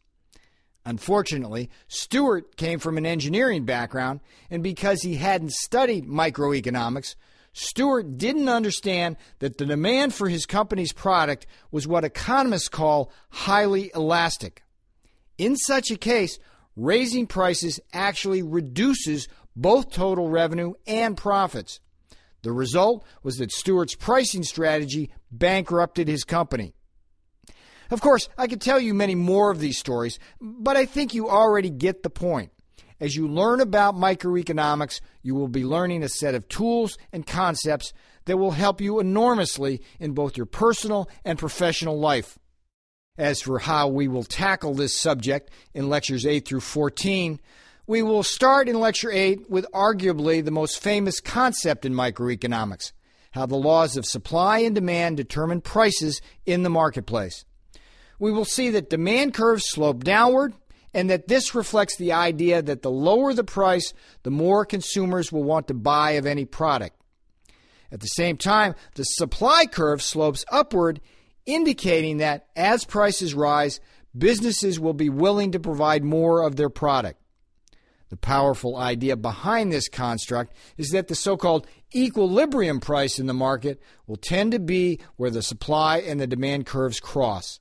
Unfortunately, 0.84 1.68
Stewart 1.86 2.56
came 2.56 2.78
from 2.78 2.96
an 2.96 3.04
engineering 3.04 3.66
background, 3.66 4.20
and 4.50 4.62
because 4.62 5.02
he 5.02 5.16
hadn't 5.16 5.52
studied 5.52 6.06
microeconomics, 6.06 7.14
Stewart 7.52 8.16
didn't 8.16 8.48
understand 8.48 9.16
that 9.40 9.58
the 9.58 9.66
demand 9.66 10.14
for 10.14 10.28
his 10.28 10.46
company's 10.46 10.92
product 10.92 11.46
was 11.70 11.86
what 11.86 12.04
economists 12.04 12.68
call 12.68 13.12
highly 13.30 13.90
elastic. 13.94 14.62
In 15.36 15.56
such 15.56 15.90
a 15.90 15.96
case, 15.96 16.38
raising 16.76 17.26
prices 17.26 17.80
actually 17.92 18.42
reduces 18.42 19.28
both 19.56 19.90
total 19.90 20.28
revenue 20.28 20.74
and 20.86 21.16
profits. 21.16 21.80
The 22.42 22.52
result 22.52 23.04
was 23.22 23.36
that 23.38 23.52
Stewart's 23.52 23.94
pricing 23.94 24.42
strategy 24.42 25.10
bankrupted 25.30 26.08
his 26.08 26.24
company. 26.24 26.74
Of 27.90 28.00
course, 28.00 28.28
I 28.36 28.46
could 28.46 28.60
tell 28.60 28.78
you 28.78 28.94
many 28.94 29.14
more 29.14 29.50
of 29.50 29.60
these 29.60 29.78
stories, 29.78 30.18
but 30.40 30.76
I 30.76 30.84
think 30.84 31.14
you 31.14 31.28
already 31.28 31.70
get 31.70 32.02
the 32.02 32.10
point. 32.10 32.52
As 33.00 33.16
you 33.16 33.28
learn 33.28 33.60
about 33.60 33.94
microeconomics, 33.94 35.00
you 35.22 35.34
will 35.34 35.48
be 35.48 35.64
learning 35.64 36.02
a 36.02 36.08
set 36.08 36.34
of 36.34 36.48
tools 36.48 36.98
and 37.12 37.26
concepts 37.26 37.92
that 38.26 38.36
will 38.36 38.50
help 38.50 38.80
you 38.80 39.00
enormously 39.00 39.80
in 39.98 40.12
both 40.12 40.36
your 40.36 40.46
personal 40.46 41.08
and 41.24 41.38
professional 41.38 41.98
life. 41.98 42.38
As 43.16 43.40
for 43.40 43.58
how 43.58 43.88
we 43.88 44.06
will 44.06 44.24
tackle 44.24 44.74
this 44.74 44.98
subject 44.98 45.50
in 45.74 45.88
lectures 45.88 46.26
8 46.26 46.46
through 46.46 46.60
14, 46.60 47.40
we 47.88 48.02
will 48.02 48.22
start 48.22 48.68
in 48.68 48.78
Lecture 48.78 49.10
8 49.10 49.48
with 49.48 49.66
arguably 49.72 50.44
the 50.44 50.50
most 50.50 50.78
famous 50.78 51.20
concept 51.20 51.86
in 51.86 51.94
microeconomics 51.94 52.92
how 53.32 53.44
the 53.44 53.56
laws 53.56 53.96
of 53.96 54.06
supply 54.06 54.60
and 54.60 54.74
demand 54.74 55.16
determine 55.16 55.60
prices 55.60 56.20
in 56.46 56.62
the 56.62 56.70
marketplace. 56.70 57.44
We 58.18 58.32
will 58.32 58.46
see 58.46 58.70
that 58.70 58.88
demand 58.88 59.34
curves 59.34 59.68
slope 59.68 60.02
downward 60.02 60.54
and 60.94 61.10
that 61.10 61.28
this 61.28 61.54
reflects 61.54 61.96
the 61.96 62.12
idea 62.12 62.62
that 62.62 62.80
the 62.80 62.90
lower 62.90 63.34
the 63.34 63.44
price, 63.44 63.92
the 64.22 64.30
more 64.30 64.64
consumers 64.64 65.30
will 65.30 65.44
want 65.44 65.68
to 65.68 65.74
buy 65.74 66.12
of 66.12 66.24
any 66.26 66.46
product. 66.46 66.96
At 67.92 68.00
the 68.00 68.06
same 68.06 68.38
time, 68.38 68.74
the 68.94 69.04
supply 69.04 69.66
curve 69.66 70.02
slopes 70.02 70.44
upward, 70.50 71.00
indicating 71.44 72.16
that 72.18 72.46
as 72.56 72.84
prices 72.84 73.34
rise, 73.34 73.78
businesses 74.16 74.80
will 74.80 74.94
be 74.94 75.10
willing 75.10 75.52
to 75.52 75.60
provide 75.60 76.02
more 76.02 76.42
of 76.42 76.56
their 76.56 76.70
product. 76.70 77.20
The 78.10 78.16
powerful 78.16 78.76
idea 78.76 79.16
behind 79.16 79.72
this 79.72 79.88
construct 79.88 80.54
is 80.76 80.90
that 80.90 81.08
the 81.08 81.14
so 81.14 81.36
called 81.36 81.66
equilibrium 81.94 82.80
price 82.80 83.18
in 83.18 83.26
the 83.26 83.34
market 83.34 83.82
will 84.06 84.16
tend 84.16 84.52
to 84.52 84.58
be 84.58 85.00
where 85.16 85.30
the 85.30 85.42
supply 85.42 85.98
and 85.98 86.18
the 86.18 86.26
demand 86.26 86.66
curves 86.66 87.00
cross. 87.00 87.60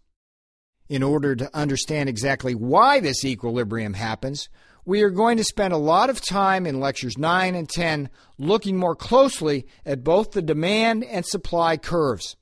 In 0.89 1.03
order 1.03 1.35
to 1.35 1.53
understand 1.53 2.07
exactly 2.07 2.55
why 2.55 3.01
this 3.01 3.25
equilibrium 3.25 3.93
happens, 3.93 4.47
we 4.85 5.01
are 5.01 5.09
going 5.09 5.35
to 5.35 5.43
spend 5.43 5.73
a 5.73 5.77
lot 5.77 6.09
of 6.09 6.21
time 6.21 6.65
in 6.65 6.79
lectures 6.79 7.17
9 7.17 7.55
and 7.55 7.67
10 7.67 8.09
looking 8.37 8.77
more 8.77 8.95
closely 8.95 9.67
at 9.85 10.01
both 10.01 10.31
the 10.31 10.41
demand 10.41 11.03
and 11.03 11.25
supply 11.25 11.75
curves. 11.75 12.37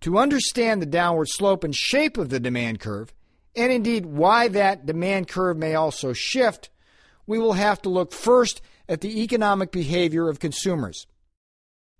To 0.00 0.18
understand 0.18 0.82
the 0.82 0.86
downward 0.86 1.28
slope 1.30 1.64
and 1.64 1.74
shape 1.74 2.18
of 2.18 2.28
the 2.28 2.38
demand 2.38 2.80
curve, 2.80 3.14
and 3.56 3.72
indeed 3.72 4.04
why 4.04 4.48
that 4.48 4.84
demand 4.84 5.28
curve 5.28 5.56
may 5.56 5.74
also 5.74 6.12
shift, 6.12 6.68
we 7.26 7.38
will 7.38 7.54
have 7.54 7.80
to 7.82 7.88
look 7.88 8.12
first 8.12 8.60
at 8.88 9.00
the 9.00 9.22
economic 9.22 9.72
behavior 9.72 10.28
of 10.28 10.40
consumers. 10.40 11.06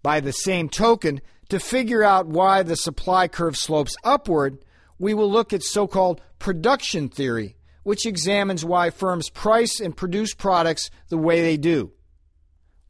By 0.03 0.21
the 0.21 0.33
same 0.33 0.69
token, 0.69 1.21
to 1.49 1.59
figure 1.59 2.03
out 2.03 2.27
why 2.27 2.63
the 2.63 2.77
supply 2.77 3.29
curve 3.29 3.57
slopes 3.57 3.97
upward, 4.05 4.65
we 4.99 5.15
will 5.15 5.31
look 5.31 5.53
at 5.53 5.63
so 5.63 5.87
called 5.87 6.21
production 6.39 7.09
theory, 7.09 7.57
which 7.83 8.07
examines 8.07 8.65
why 8.65 8.91
firms 8.91 9.31
price 9.31 9.81
and 9.81 9.97
produce 9.97 10.35
products 10.35 10.91
the 11.09 11.19
way 11.19 11.43
they 11.43 11.57
do. 11.57 11.93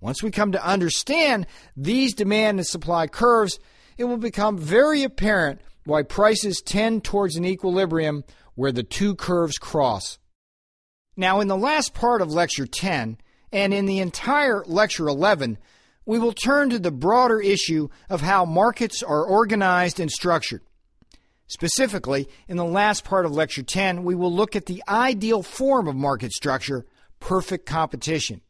Once 0.00 0.22
we 0.22 0.30
come 0.30 0.52
to 0.52 0.66
understand 0.66 1.46
these 1.76 2.14
demand 2.14 2.58
and 2.58 2.66
supply 2.66 3.06
curves, 3.06 3.58
it 3.96 4.04
will 4.04 4.18
become 4.18 4.58
very 4.58 5.02
apparent 5.02 5.60
why 5.84 6.02
prices 6.02 6.60
tend 6.60 7.04
towards 7.04 7.36
an 7.36 7.44
equilibrium 7.44 8.24
where 8.54 8.72
the 8.72 8.82
two 8.82 9.14
curves 9.14 9.58
cross. 9.58 10.18
Now, 11.16 11.40
in 11.40 11.48
the 11.48 11.56
last 11.56 11.94
part 11.94 12.22
of 12.22 12.32
Lecture 12.32 12.66
10, 12.66 13.18
and 13.52 13.72
in 13.72 13.86
the 13.86 14.00
entire 14.00 14.64
Lecture 14.66 15.08
11, 15.08 15.58
we 16.04 16.18
will 16.18 16.32
turn 16.32 16.70
to 16.70 16.78
the 16.78 16.90
broader 16.90 17.40
issue 17.40 17.88
of 18.10 18.20
how 18.20 18.44
markets 18.44 19.02
are 19.02 19.24
organized 19.24 20.00
and 20.00 20.10
structured. 20.10 20.62
Specifically, 21.46 22.28
in 22.48 22.56
the 22.56 22.64
last 22.64 23.04
part 23.04 23.26
of 23.26 23.32
Lecture 23.32 23.62
10, 23.62 24.02
we 24.02 24.14
will 24.14 24.32
look 24.32 24.56
at 24.56 24.66
the 24.66 24.82
ideal 24.88 25.42
form 25.42 25.86
of 25.86 25.94
market 25.94 26.32
structure, 26.32 26.84
perfect 27.20 27.64
competition. 27.64 28.40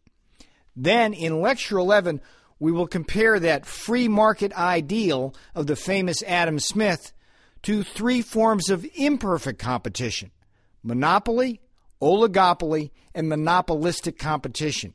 Then, 0.75 1.13
in 1.13 1.41
Lecture 1.41 1.79
11, 1.79 2.21
we 2.59 2.73
will 2.73 2.87
compare 2.87 3.39
that 3.41 3.67
free 3.67 4.09
market 4.09 4.53
ideal 4.55 5.35
of 5.55 5.67
the 5.67 5.77
famous 5.77 6.23
Adam 6.23 6.59
Smith 6.59 7.13
to 7.63 7.83
three 7.83 8.23
forms 8.23 8.71
of 8.71 8.87
imperfect 8.95 9.59
competition 9.59 10.31
monopoly, 10.83 11.61
oligopoly, 12.05 12.91
and 13.15 13.29
monopolistic 13.29 14.19
competition. 14.19 14.95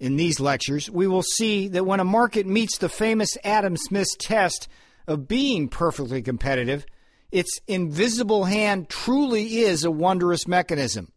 In 0.00 0.16
these 0.16 0.40
lectures, 0.40 0.90
we 0.90 1.06
will 1.06 1.22
see 1.22 1.68
that 1.68 1.86
when 1.86 2.00
a 2.00 2.04
market 2.04 2.46
meets 2.46 2.78
the 2.78 2.88
famous 2.88 3.36
Adam 3.44 3.76
Smith's 3.76 4.16
test 4.18 4.68
of 5.06 5.28
being 5.28 5.68
perfectly 5.68 6.22
competitive, 6.22 6.86
its 7.30 7.60
invisible 7.68 8.44
hand 8.44 8.88
truly 8.88 9.58
is 9.58 9.84
a 9.84 9.90
wondrous 9.90 10.48
mechanism. 10.48 11.12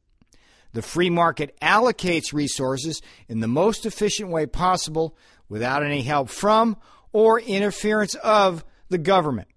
The 0.74 0.82
free 0.82 1.10
market 1.10 1.58
allocates 1.62 2.34
resources 2.34 3.02
in 3.30 3.40
the 3.40 3.48
most 3.48 3.86
efficient 3.86 4.30
way 4.30 4.46
possible 4.46 5.18
without 5.48 5.84
any 5.84 6.02
help 6.02 6.30
from 6.30 6.78
or 7.14 7.40
interference 7.40 8.14
of 8.16 8.66
the 8.90 8.98
government. 8.98 9.48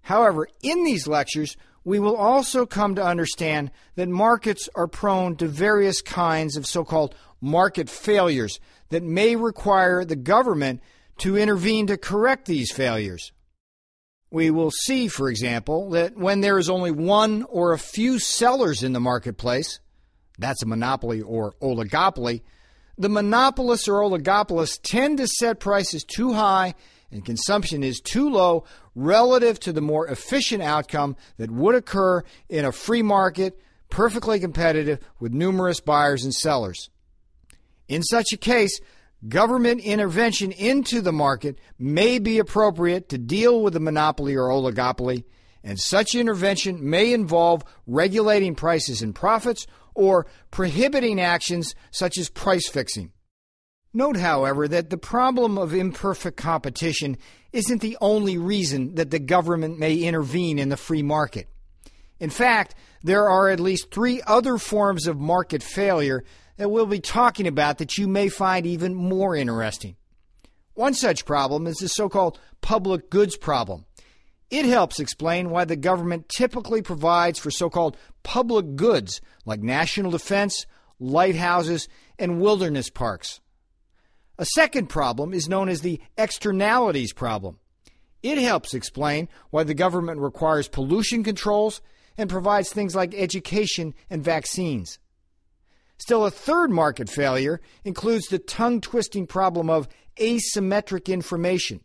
However, 0.00 0.48
in 0.62 0.84
these 0.84 1.06
lectures, 1.06 1.56
we 1.86 2.00
will 2.00 2.16
also 2.16 2.66
come 2.66 2.96
to 2.96 3.04
understand 3.04 3.70
that 3.94 4.08
markets 4.08 4.68
are 4.74 4.88
prone 4.88 5.36
to 5.36 5.46
various 5.46 6.02
kinds 6.02 6.56
of 6.56 6.66
so 6.66 6.84
called 6.84 7.14
market 7.40 7.88
failures 7.88 8.58
that 8.88 9.04
may 9.04 9.36
require 9.36 10.04
the 10.04 10.16
government 10.16 10.82
to 11.18 11.38
intervene 11.38 11.86
to 11.86 11.96
correct 11.96 12.46
these 12.46 12.72
failures. 12.72 13.30
We 14.32 14.50
will 14.50 14.72
see, 14.72 15.06
for 15.06 15.30
example, 15.30 15.90
that 15.90 16.16
when 16.16 16.40
there 16.40 16.58
is 16.58 16.68
only 16.68 16.90
one 16.90 17.44
or 17.44 17.72
a 17.72 17.78
few 17.78 18.18
sellers 18.18 18.82
in 18.82 18.92
the 18.92 18.98
marketplace, 18.98 19.78
that's 20.40 20.64
a 20.64 20.66
monopoly 20.66 21.22
or 21.22 21.54
oligopoly, 21.62 22.42
the 22.98 23.08
monopolists 23.08 23.86
or 23.86 24.00
oligopolists 24.00 24.80
tend 24.82 25.18
to 25.18 25.28
set 25.28 25.60
prices 25.60 26.02
too 26.02 26.32
high 26.32 26.74
and 27.10 27.24
consumption 27.24 27.82
is 27.82 28.00
too 28.00 28.28
low 28.28 28.64
relative 28.94 29.60
to 29.60 29.72
the 29.72 29.80
more 29.80 30.06
efficient 30.08 30.62
outcome 30.62 31.16
that 31.36 31.50
would 31.50 31.74
occur 31.74 32.22
in 32.48 32.64
a 32.64 32.72
free 32.72 33.02
market, 33.02 33.58
perfectly 33.90 34.40
competitive 34.40 34.98
with 35.20 35.32
numerous 35.32 35.80
buyers 35.80 36.24
and 36.24 36.34
sellers. 36.34 36.90
In 37.88 38.02
such 38.02 38.32
a 38.32 38.36
case, 38.36 38.80
government 39.28 39.80
intervention 39.80 40.52
into 40.52 41.00
the 41.00 41.12
market 41.12 41.58
may 41.78 42.18
be 42.18 42.38
appropriate 42.38 43.08
to 43.10 43.18
deal 43.18 43.62
with 43.62 43.72
the 43.72 43.80
monopoly 43.80 44.34
or 44.34 44.48
oligopoly, 44.48 45.24
and 45.62 45.78
such 45.80 46.14
intervention 46.14 46.88
may 46.88 47.12
involve 47.12 47.64
regulating 47.86 48.54
prices 48.54 49.02
and 49.02 49.14
profits 49.14 49.66
or 49.94 50.26
prohibiting 50.50 51.20
actions 51.20 51.74
such 51.90 52.18
as 52.18 52.28
price 52.28 52.68
fixing. 52.68 53.10
Note, 53.92 54.16
however, 54.16 54.68
that 54.68 54.90
the 54.90 54.98
problem 54.98 55.56
of 55.56 55.74
imperfect 55.74 56.36
competition 56.36 57.16
isn't 57.52 57.80
the 57.80 57.96
only 58.00 58.36
reason 58.36 58.94
that 58.96 59.10
the 59.10 59.18
government 59.18 59.78
may 59.78 59.96
intervene 59.96 60.58
in 60.58 60.68
the 60.68 60.76
free 60.76 61.02
market. 61.02 61.48
In 62.20 62.30
fact, 62.30 62.74
there 63.02 63.28
are 63.28 63.48
at 63.48 63.60
least 63.60 63.90
three 63.90 64.20
other 64.26 64.58
forms 64.58 65.06
of 65.06 65.18
market 65.18 65.62
failure 65.62 66.24
that 66.56 66.70
we'll 66.70 66.86
be 66.86 67.00
talking 67.00 67.46
about 67.46 67.78
that 67.78 67.98
you 67.98 68.08
may 68.08 68.28
find 68.28 68.66
even 68.66 68.94
more 68.94 69.36
interesting. 69.36 69.96
One 70.74 70.94
such 70.94 71.24
problem 71.24 71.66
is 71.66 71.76
the 71.76 71.88
so 71.88 72.08
called 72.08 72.38
public 72.60 73.10
goods 73.10 73.36
problem. 73.36 73.86
It 74.50 74.64
helps 74.64 75.00
explain 75.00 75.50
why 75.50 75.64
the 75.64 75.76
government 75.76 76.28
typically 76.28 76.82
provides 76.82 77.38
for 77.38 77.50
so 77.50 77.68
called 77.68 77.96
public 78.22 78.76
goods 78.76 79.20
like 79.44 79.60
national 79.60 80.10
defense, 80.10 80.66
lighthouses, 81.00 81.88
and 82.18 82.40
wilderness 82.40 82.90
parks. 82.90 83.40
A 84.38 84.44
second 84.44 84.88
problem 84.88 85.32
is 85.32 85.48
known 85.48 85.68
as 85.68 85.80
the 85.80 86.00
externalities 86.18 87.12
problem. 87.12 87.58
It 88.22 88.38
helps 88.38 88.74
explain 88.74 89.28
why 89.50 89.64
the 89.64 89.74
government 89.74 90.20
requires 90.20 90.68
pollution 90.68 91.22
controls 91.22 91.80
and 92.18 92.28
provides 92.28 92.70
things 92.70 92.94
like 92.94 93.14
education 93.14 93.94
and 94.10 94.22
vaccines. 94.22 94.98
Still, 95.98 96.26
a 96.26 96.30
third 96.30 96.70
market 96.70 97.08
failure 97.08 97.60
includes 97.84 98.26
the 98.26 98.38
tongue 98.38 98.80
twisting 98.80 99.26
problem 99.26 99.70
of 99.70 99.88
asymmetric 100.16 101.06
information. 101.06 101.80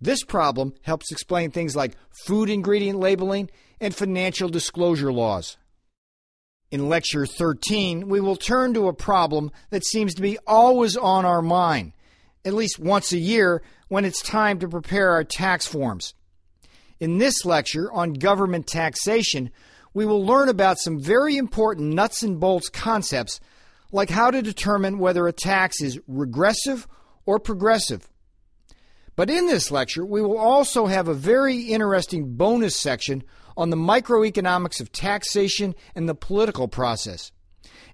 This 0.00 0.22
problem 0.22 0.74
helps 0.82 1.10
explain 1.10 1.50
things 1.50 1.74
like 1.74 1.96
food 2.26 2.50
ingredient 2.50 2.98
labeling 2.98 3.50
and 3.80 3.94
financial 3.94 4.48
disclosure 4.48 5.12
laws. 5.12 5.56
In 6.74 6.88
Lecture 6.88 7.24
13, 7.24 8.08
we 8.08 8.18
will 8.18 8.34
turn 8.34 8.74
to 8.74 8.88
a 8.88 8.92
problem 8.92 9.52
that 9.70 9.84
seems 9.84 10.12
to 10.14 10.20
be 10.20 10.38
always 10.44 10.96
on 10.96 11.24
our 11.24 11.40
mind, 11.40 11.92
at 12.44 12.52
least 12.52 12.80
once 12.80 13.12
a 13.12 13.16
year 13.16 13.62
when 13.86 14.04
it's 14.04 14.20
time 14.20 14.58
to 14.58 14.68
prepare 14.68 15.12
our 15.12 15.22
tax 15.22 15.68
forms. 15.68 16.14
In 16.98 17.18
this 17.18 17.44
lecture 17.44 17.92
on 17.92 18.14
government 18.14 18.66
taxation, 18.66 19.52
we 19.92 20.04
will 20.04 20.26
learn 20.26 20.48
about 20.48 20.80
some 20.80 21.00
very 21.00 21.36
important 21.36 21.94
nuts 21.94 22.24
and 22.24 22.40
bolts 22.40 22.68
concepts 22.70 23.38
like 23.92 24.10
how 24.10 24.32
to 24.32 24.42
determine 24.42 24.98
whether 24.98 25.28
a 25.28 25.32
tax 25.32 25.80
is 25.80 26.00
regressive 26.08 26.88
or 27.24 27.38
progressive. 27.38 28.08
But 29.14 29.30
in 29.30 29.46
this 29.46 29.70
lecture, 29.70 30.04
we 30.04 30.22
will 30.22 30.38
also 30.38 30.86
have 30.86 31.06
a 31.06 31.14
very 31.14 31.56
interesting 31.56 32.34
bonus 32.34 32.74
section 32.74 33.22
on 33.56 33.70
the 33.70 33.76
microeconomics 33.76 34.80
of 34.80 34.92
taxation 34.92 35.74
and 35.94 36.08
the 36.08 36.14
political 36.14 36.68
process. 36.68 37.32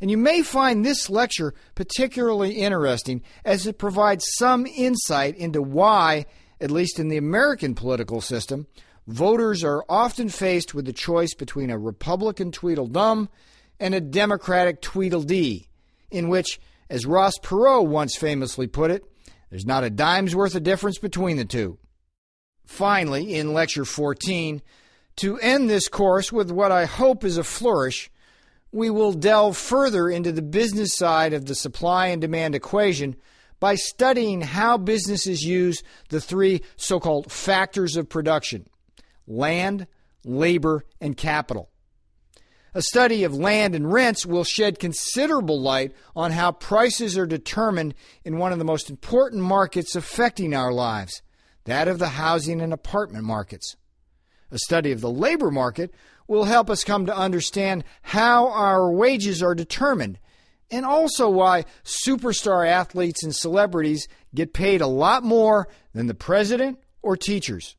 And 0.00 0.10
you 0.10 0.16
may 0.16 0.42
find 0.42 0.84
this 0.84 1.10
lecture 1.10 1.54
particularly 1.74 2.52
interesting 2.52 3.22
as 3.44 3.66
it 3.66 3.78
provides 3.78 4.24
some 4.38 4.66
insight 4.66 5.36
into 5.36 5.60
why, 5.60 6.26
at 6.60 6.70
least 6.70 6.98
in 6.98 7.08
the 7.08 7.18
American 7.18 7.74
political 7.74 8.20
system, 8.20 8.66
voters 9.06 9.62
are 9.62 9.84
often 9.88 10.28
faced 10.28 10.74
with 10.74 10.86
the 10.86 10.92
choice 10.92 11.34
between 11.34 11.70
a 11.70 11.78
Republican 11.78 12.50
Tweedledum 12.50 13.28
and 13.78 13.94
a 13.94 14.00
Democratic 14.00 14.80
Tweedledee, 14.80 15.68
in 16.10 16.28
which, 16.28 16.60
as 16.88 17.06
Ross 17.06 17.38
Perot 17.38 17.86
once 17.86 18.16
famously 18.16 18.66
put 18.66 18.90
it, 18.90 19.04
there's 19.50 19.66
not 19.66 19.84
a 19.84 19.90
dime's 19.90 20.34
worth 20.34 20.54
of 20.54 20.62
difference 20.62 20.98
between 20.98 21.36
the 21.36 21.44
two. 21.44 21.78
Finally, 22.64 23.34
in 23.34 23.52
Lecture 23.52 23.84
14, 23.84 24.62
to 25.20 25.38
end 25.40 25.68
this 25.68 25.86
course 25.86 26.32
with 26.32 26.50
what 26.50 26.72
I 26.72 26.86
hope 26.86 27.24
is 27.24 27.36
a 27.36 27.44
flourish, 27.44 28.10
we 28.72 28.88
will 28.88 29.12
delve 29.12 29.54
further 29.54 30.08
into 30.08 30.32
the 30.32 30.40
business 30.40 30.94
side 30.94 31.34
of 31.34 31.44
the 31.44 31.54
supply 31.54 32.06
and 32.06 32.22
demand 32.22 32.54
equation 32.54 33.16
by 33.58 33.74
studying 33.74 34.40
how 34.40 34.78
businesses 34.78 35.44
use 35.44 35.82
the 36.08 36.22
three 36.22 36.62
so 36.76 36.98
called 36.98 37.30
factors 37.30 37.96
of 37.96 38.08
production 38.08 38.66
land, 39.26 39.86
labor, 40.24 40.86
and 41.02 41.18
capital. 41.18 41.68
A 42.72 42.80
study 42.80 43.22
of 43.22 43.34
land 43.34 43.74
and 43.74 43.92
rents 43.92 44.24
will 44.24 44.44
shed 44.44 44.78
considerable 44.78 45.60
light 45.60 45.92
on 46.16 46.32
how 46.32 46.50
prices 46.50 47.18
are 47.18 47.26
determined 47.26 47.94
in 48.24 48.38
one 48.38 48.52
of 48.52 48.58
the 48.58 48.64
most 48.64 48.88
important 48.88 49.42
markets 49.42 49.94
affecting 49.94 50.54
our 50.54 50.72
lives, 50.72 51.20
that 51.64 51.88
of 51.88 51.98
the 51.98 52.08
housing 52.08 52.62
and 52.62 52.72
apartment 52.72 53.24
markets. 53.24 53.76
A 54.50 54.58
study 54.58 54.92
of 54.92 55.00
the 55.00 55.10
labor 55.10 55.50
market 55.50 55.94
will 56.26 56.44
help 56.44 56.70
us 56.70 56.84
come 56.84 57.06
to 57.06 57.16
understand 57.16 57.84
how 58.02 58.48
our 58.48 58.90
wages 58.92 59.42
are 59.42 59.54
determined 59.54 60.18
and 60.70 60.86
also 60.86 61.28
why 61.28 61.64
superstar 61.84 62.66
athletes 62.68 63.22
and 63.22 63.34
celebrities 63.34 64.06
get 64.34 64.52
paid 64.52 64.80
a 64.80 64.86
lot 64.86 65.24
more 65.24 65.68
than 65.92 66.06
the 66.06 66.14
president 66.14 66.78
or 67.02 67.16
teachers. 67.16 67.76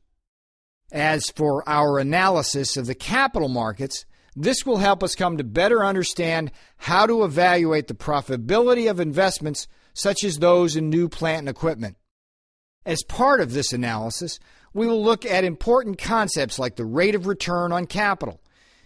As 0.91 1.23
for 1.35 1.67
our 1.67 1.99
analysis 1.99 2.75
of 2.75 2.85
the 2.85 2.95
capital 2.95 3.47
markets, 3.47 4.05
this 4.35 4.65
will 4.65 4.77
help 4.77 5.03
us 5.03 5.15
come 5.15 5.37
to 5.37 5.43
better 5.43 5.85
understand 5.85 6.51
how 6.77 7.05
to 7.05 7.23
evaluate 7.23 7.87
the 7.87 7.93
profitability 7.93 8.89
of 8.89 8.99
investments 8.99 9.67
such 9.93 10.23
as 10.23 10.37
those 10.37 10.75
in 10.75 10.89
new 10.89 11.07
plant 11.07 11.39
and 11.39 11.49
equipment. 11.49 11.97
As 12.85 13.03
part 13.03 13.41
of 13.41 13.53
this 13.53 13.73
analysis, 13.73 14.39
we 14.73 14.87
will 14.87 15.03
look 15.03 15.25
at 15.25 15.43
important 15.43 15.97
concepts 15.97 16.57
like 16.57 16.75
the 16.75 16.85
rate 16.85 17.15
of 17.15 17.27
return 17.27 17.71
on 17.71 17.85
capital, 17.85 18.39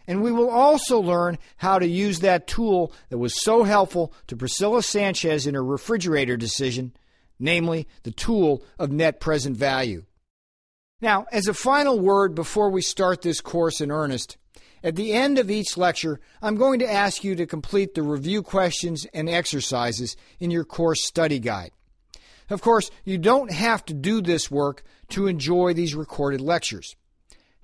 and 0.07 0.21
we 0.21 0.31
will 0.31 0.49
also 0.49 0.99
learn 0.99 1.37
how 1.57 1.79
to 1.79 1.87
use 1.87 2.19
that 2.19 2.47
tool 2.47 2.91
that 3.09 3.17
was 3.17 3.41
so 3.41 3.63
helpful 3.63 4.13
to 4.27 4.35
Priscilla 4.35 4.83
Sanchez 4.83 5.47
in 5.47 5.55
her 5.55 5.63
refrigerator 5.63 6.37
decision, 6.37 6.93
namely 7.39 7.87
the 8.03 8.11
tool 8.11 8.63
of 8.77 8.91
net 8.91 9.19
present 9.19 9.55
value. 9.55 10.03
Now, 11.01 11.25
as 11.31 11.47
a 11.47 11.53
final 11.53 11.99
word 11.99 12.35
before 12.35 12.69
we 12.69 12.81
start 12.81 13.21
this 13.21 13.41
course 13.41 13.81
in 13.81 13.91
earnest, 13.91 14.37
at 14.83 14.95
the 14.95 15.13
end 15.13 15.39
of 15.39 15.49
each 15.49 15.77
lecture, 15.77 16.19
I'm 16.41 16.55
going 16.55 16.79
to 16.79 16.91
ask 16.91 17.23
you 17.23 17.35
to 17.35 17.45
complete 17.45 17.95
the 17.95 18.03
review 18.03 18.43
questions 18.43 19.05
and 19.13 19.27
exercises 19.27 20.15
in 20.39 20.51
your 20.51 20.63
course 20.63 21.05
study 21.05 21.39
guide. 21.39 21.71
Of 22.49 22.61
course, 22.61 22.91
you 23.03 23.17
don't 23.17 23.51
have 23.51 23.83
to 23.85 23.93
do 23.93 24.21
this 24.21 24.51
work 24.51 24.83
to 25.09 25.27
enjoy 25.27 25.73
these 25.73 25.95
recorded 25.95 26.41
lectures. 26.41 26.95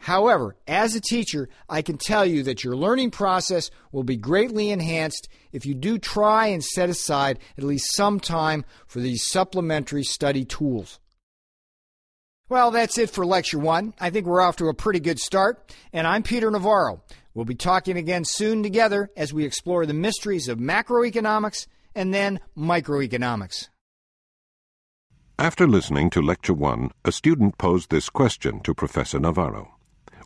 However, 0.02 0.56
as 0.68 0.96
a 0.96 1.02
teacher, 1.02 1.48
I 1.70 1.84
can 1.84 2.00
tell 2.00 2.26
you 2.26 2.42
that 2.44 2.64
your 2.64 2.76
learning 2.76 3.12
process 3.12 3.70
will 3.92 4.04
be 4.04 4.18
greatly 4.18 4.72
enhanced 4.72 5.30
if 5.52 5.64
you 5.64 5.76
do 5.76 6.00
try 6.00 6.48
and 6.48 6.64
set 6.64 6.90
aside 6.90 7.38
at 7.56 7.64
least 7.64 7.94
some 7.94 8.20
time 8.20 8.66
for 8.88 9.00
these 9.00 9.24
supplementary 9.24 10.04
study 10.04 10.44
tools. 10.44 11.00
Well, 12.50 12.72
that's 12.72 12.98
it 12.98 13.12
for 13.12 13.26
Lecture 13.26 13.60
1. 13.60 13.94
I 14.00 14.10
think 14.10 14.26
we're 14.26 14.42
off 14.42 14.58
to 14.58 14.70
a 14.70 14.74
pretty 14.74 15.00
good 15.00 15.20
start, 15.20 15.72
and 15.94 16.08
I'm 16.08 16.24
Peter 16.24 16.50
Navarro. 16.50 17.04
We'll 17.36 17.46
be 17.46 17.56
talking 17.56 17.96
again 17.96 18.26
soon 18.26 18.64
together 18.64 19.12
as 19.16 19.32
we 19.32 19.46
explore 19.46 19.86
the 19.86 19.94
mysteries 19.94 20.50
of 20.50 20.58
macroeconomics 20.58 21.68
and 21.94 22.12
then 22.12 22.40
microeconomics. 22.58 23.70
After 25.42 25.68
listening 25.68 26.12
to 26.12 26.22
Lecture 26.22 26.54
1, 26.54 26.92
a 27.04 27.12
student 27.12 27.58
posed 27.58 27.90
this 27.90 28.12
question 28.12 28.60
to 28.60 28.76
Professor 28.76 29.20
Navarro 29.20 29.74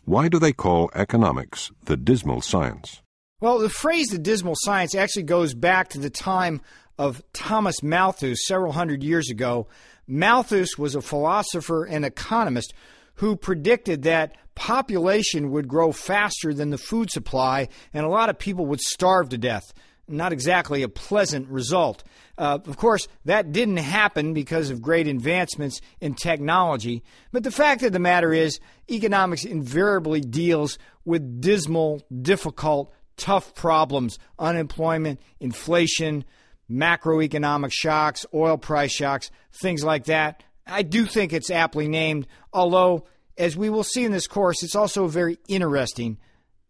Why 0.04 0.28
do 0.28 0.38
they 0.38 0.52
call 0.52 0.90
economics 0.94 1.72
the 1.82 1.96
dismal 1.96 2.42
science? 2.42 3.00
Well, 3.40 3.58
the 3.58 3.70
phrase 3.70 4.08
the 4.08 4.18
dismal 4.18 4.56
science 4.58 4.94
actually 4.94 5.22
goes 5.22 5.54
back 5.54 5.88
to 5.88 5.98
the 5.98 6.10
time 6.10 6.60
of 6.98 7.22
Thomas 7.32 7.82
Malthus 7.82 8.46
several 8.46 8.72
hundred 8.72 9.02
years 9.02 9.30
ago 9.30 9.68
Malthus 10.06 10.76
was 10.76 10.94
a 10.94 11.00
philosopher 11.00 11.86
and 11.86 12.04
economist 12.04 12.74
who 13.14 13.36
predicted 13.36 14.02
that 14.02 14.36
population 14.54 15.50
would 15.50 15.66
grow 15.66 15.92
faster 15.92 16.52
than 16.52 16.68
the 16.68 16.76
food 16.76 17.10
supply 17.10 17.68
and 17.94 18.04
a 18.04 18.10
lot 18.10 18.28
of 18.28 18.38
people 18.38 18.66
would 18.66 18.82
starve 18.82 19.30
to 19.30 19.38
death. 19.38 19.72
Not 20.08 20.34
exactly 20.34 20.82
a 20.82 20.90
pleasant 20.90 21.48
result. 21.48 22.04
Uh, 22.38 22.58
of 22.66 22.76
course, 22.76 23.08
that 23.24 23.52
didn't 23.52 23.78
happen 23.78 24.34
because 24.34 24.70
of 24.70 24.82
great 24.82 25.06
advancements 25.06 25.80
in 26.00 26.14
technology. 26.14 27.02
But 27.32 27.44
the 27.44 27.50
fact 27.50 27.82
of 27.82 27.92
the 27.92 27.98
matter 27.98 28.32
is, 28.32 28.60
economics 28.90 29.44
invariably 29.44 30.20
deals 30.20 30.78
with 31.04 31.40
dismal, 31.40 32.02
difficult, 32.22 32.92
tough 33.16 33.54
problems 33.54 34.18
unemployment, 34.38 35.20
inflation, 35.40 36.24
macroeconomic 36.70 37.72
shocks, 37.72 38.26
oil 38.34 38.58
price 38.58 38.92
shocks, 38.92 39.30
things 39.60 39.82
like 39.82 40.04
that. 40.04 40.42
I 40.66 40.82
do 40.82 41.06
think 41.06 41.32
it's 41.32 41.50
aptly 41.50 41.88
named, 41.88 42.26
although, 42.52 43.06
as 43.38 43.56
we 43.56 43.70
will 43.70 43.84
see 43.84 44.04
in 44.04 44.12
this 44.12 44.26
course, 44.26 44.62
it's 44.62 44.74
also 44.74 45.04
a 45.04 45.08
very 45.08 45.38
interesting, 45.48 46.18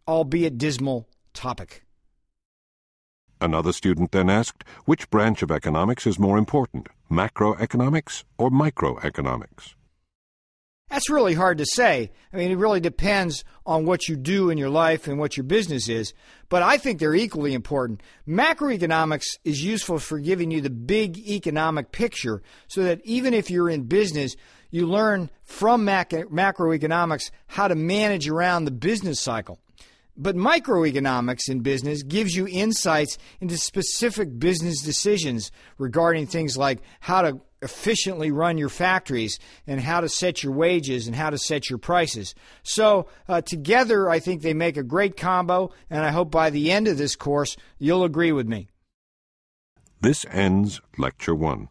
albeit 0.06 0.58
dismal, 0.58 1.08
topic. 1.32 1.85
Another 3.40 3.72
student 3.72 4.12
then 4.12 4.30
asked 4.30 4.64
which 4.84 5.10
branch 5.10 5.42
of 5.42 5.50
economics 5.50 6.06
is 6.06 6.18
more 6.18 6.38
important, 6.38 6.88
macroeconomics 7.10 8.24
or 8.38 8.50
microeconomics? 8.50 9.74
That's 10.88 11.10
really 11.10 11.34
hard 11.34 11.58
to 11.58 11.66
say. 11.66 12.12
I 12.32 12.36
mean, 12.36 12.52
it 12.52 12.58
really 12.58 12.80
depends 12.80 13.44
on 13.66 13.86
what 13.86 14.08
you 14.08 14.16
do 14.16 14.50
in 14.50 14.56
your 14.56 14.70
life 14.70 15.08
and 15.08 15.18
what 15.18 15.36
your 15.36 15.44
business 15.44 15.88
is. 15.88 16.14
But 16.48 16.62
I 16.62 16.78
think 16.78 17.00
they're 17.00 17.14
equally 17.14 17.54
important. 17.54 18.02
Macroeconomics 18.26 19.26
is 19.44 19.64
useful 19.64 19.98
for 19.98 20.20
giving 20.20 20.52
you 20.52 20.60
the 20.60 20.70
big 20.70 21.18
economic 21.18 21.90
picture 21.90 22.40
so 22.68 22.84
that 22.84 23.00
even 23.04 23.34
if 23.34 23.50
you're 23.50 23.68
in 23.68 23.82
business, 23.82 24.36
you 24.70 24.86
learn 24.86 25.28
from 25.42 25.84
macroeconomics 25.84 27.30
how 27.48 27.66
to 27.66 27.74
manage 27.74 28.28
around 28.28 28.64
the 28.64 28.70
business 28.70 29.20
cycle. 29.20 29.58
But 30.16 30.36
microeconomics 30.36 31.48
in 31.48 31.60
business 31.60 32.02
gives 32.02 32.34
you 32.34 32.46
insights 32.48 33.18
into 33.40 33.58
specific 33.58 34.38
business 34.38 34.80
decisions 34.80 35.50
regarding 35.78 36.26
things 36.26 36.56
like 36.56 36.80
how 37.00 37.22
to 37.22 37.40
efficiently 37.62 38.30
run 38.30 38.58
your 38.58 38.68
factories 38.68 39.38
and 39.66 39.80
how 39.80 40.00
to 40.00 40.08
set 40.08 40.42
your 40.42 40.52
wages 40.52 41.06
and 41.06 41.16
how 41.16 41.30
to 41.30 41.38
set 41.38 41.68
your 41.68 41.78
prices. 41.78 42.34
So, 42.62 43.08
uh, 43.28 43.40
together, 43.40 44.08
I 44.08 44.18
think 44.18 44.42
they 44.42 44.54
make 44.54 44.76
a 44.76 44.82
great 44.82 45.16
combo, 45.16 45.72
and 45.90 46.04
I 46.04 46.10
hope 46.10 46.30
by 46.30 46.50
the 46.50 46.70
end 46.70 46.88
of 46.88 46.98
this 46.98 47.16
course, 47.16 47.56
you'll 47.78 48.04
agree 48.04 48.32
with 48.32 48.46
me. 48.46 48.68
This 50.00 50.24
ends 50.30 50.80
Lecture 50.98 51.34
1. 51.34 51.68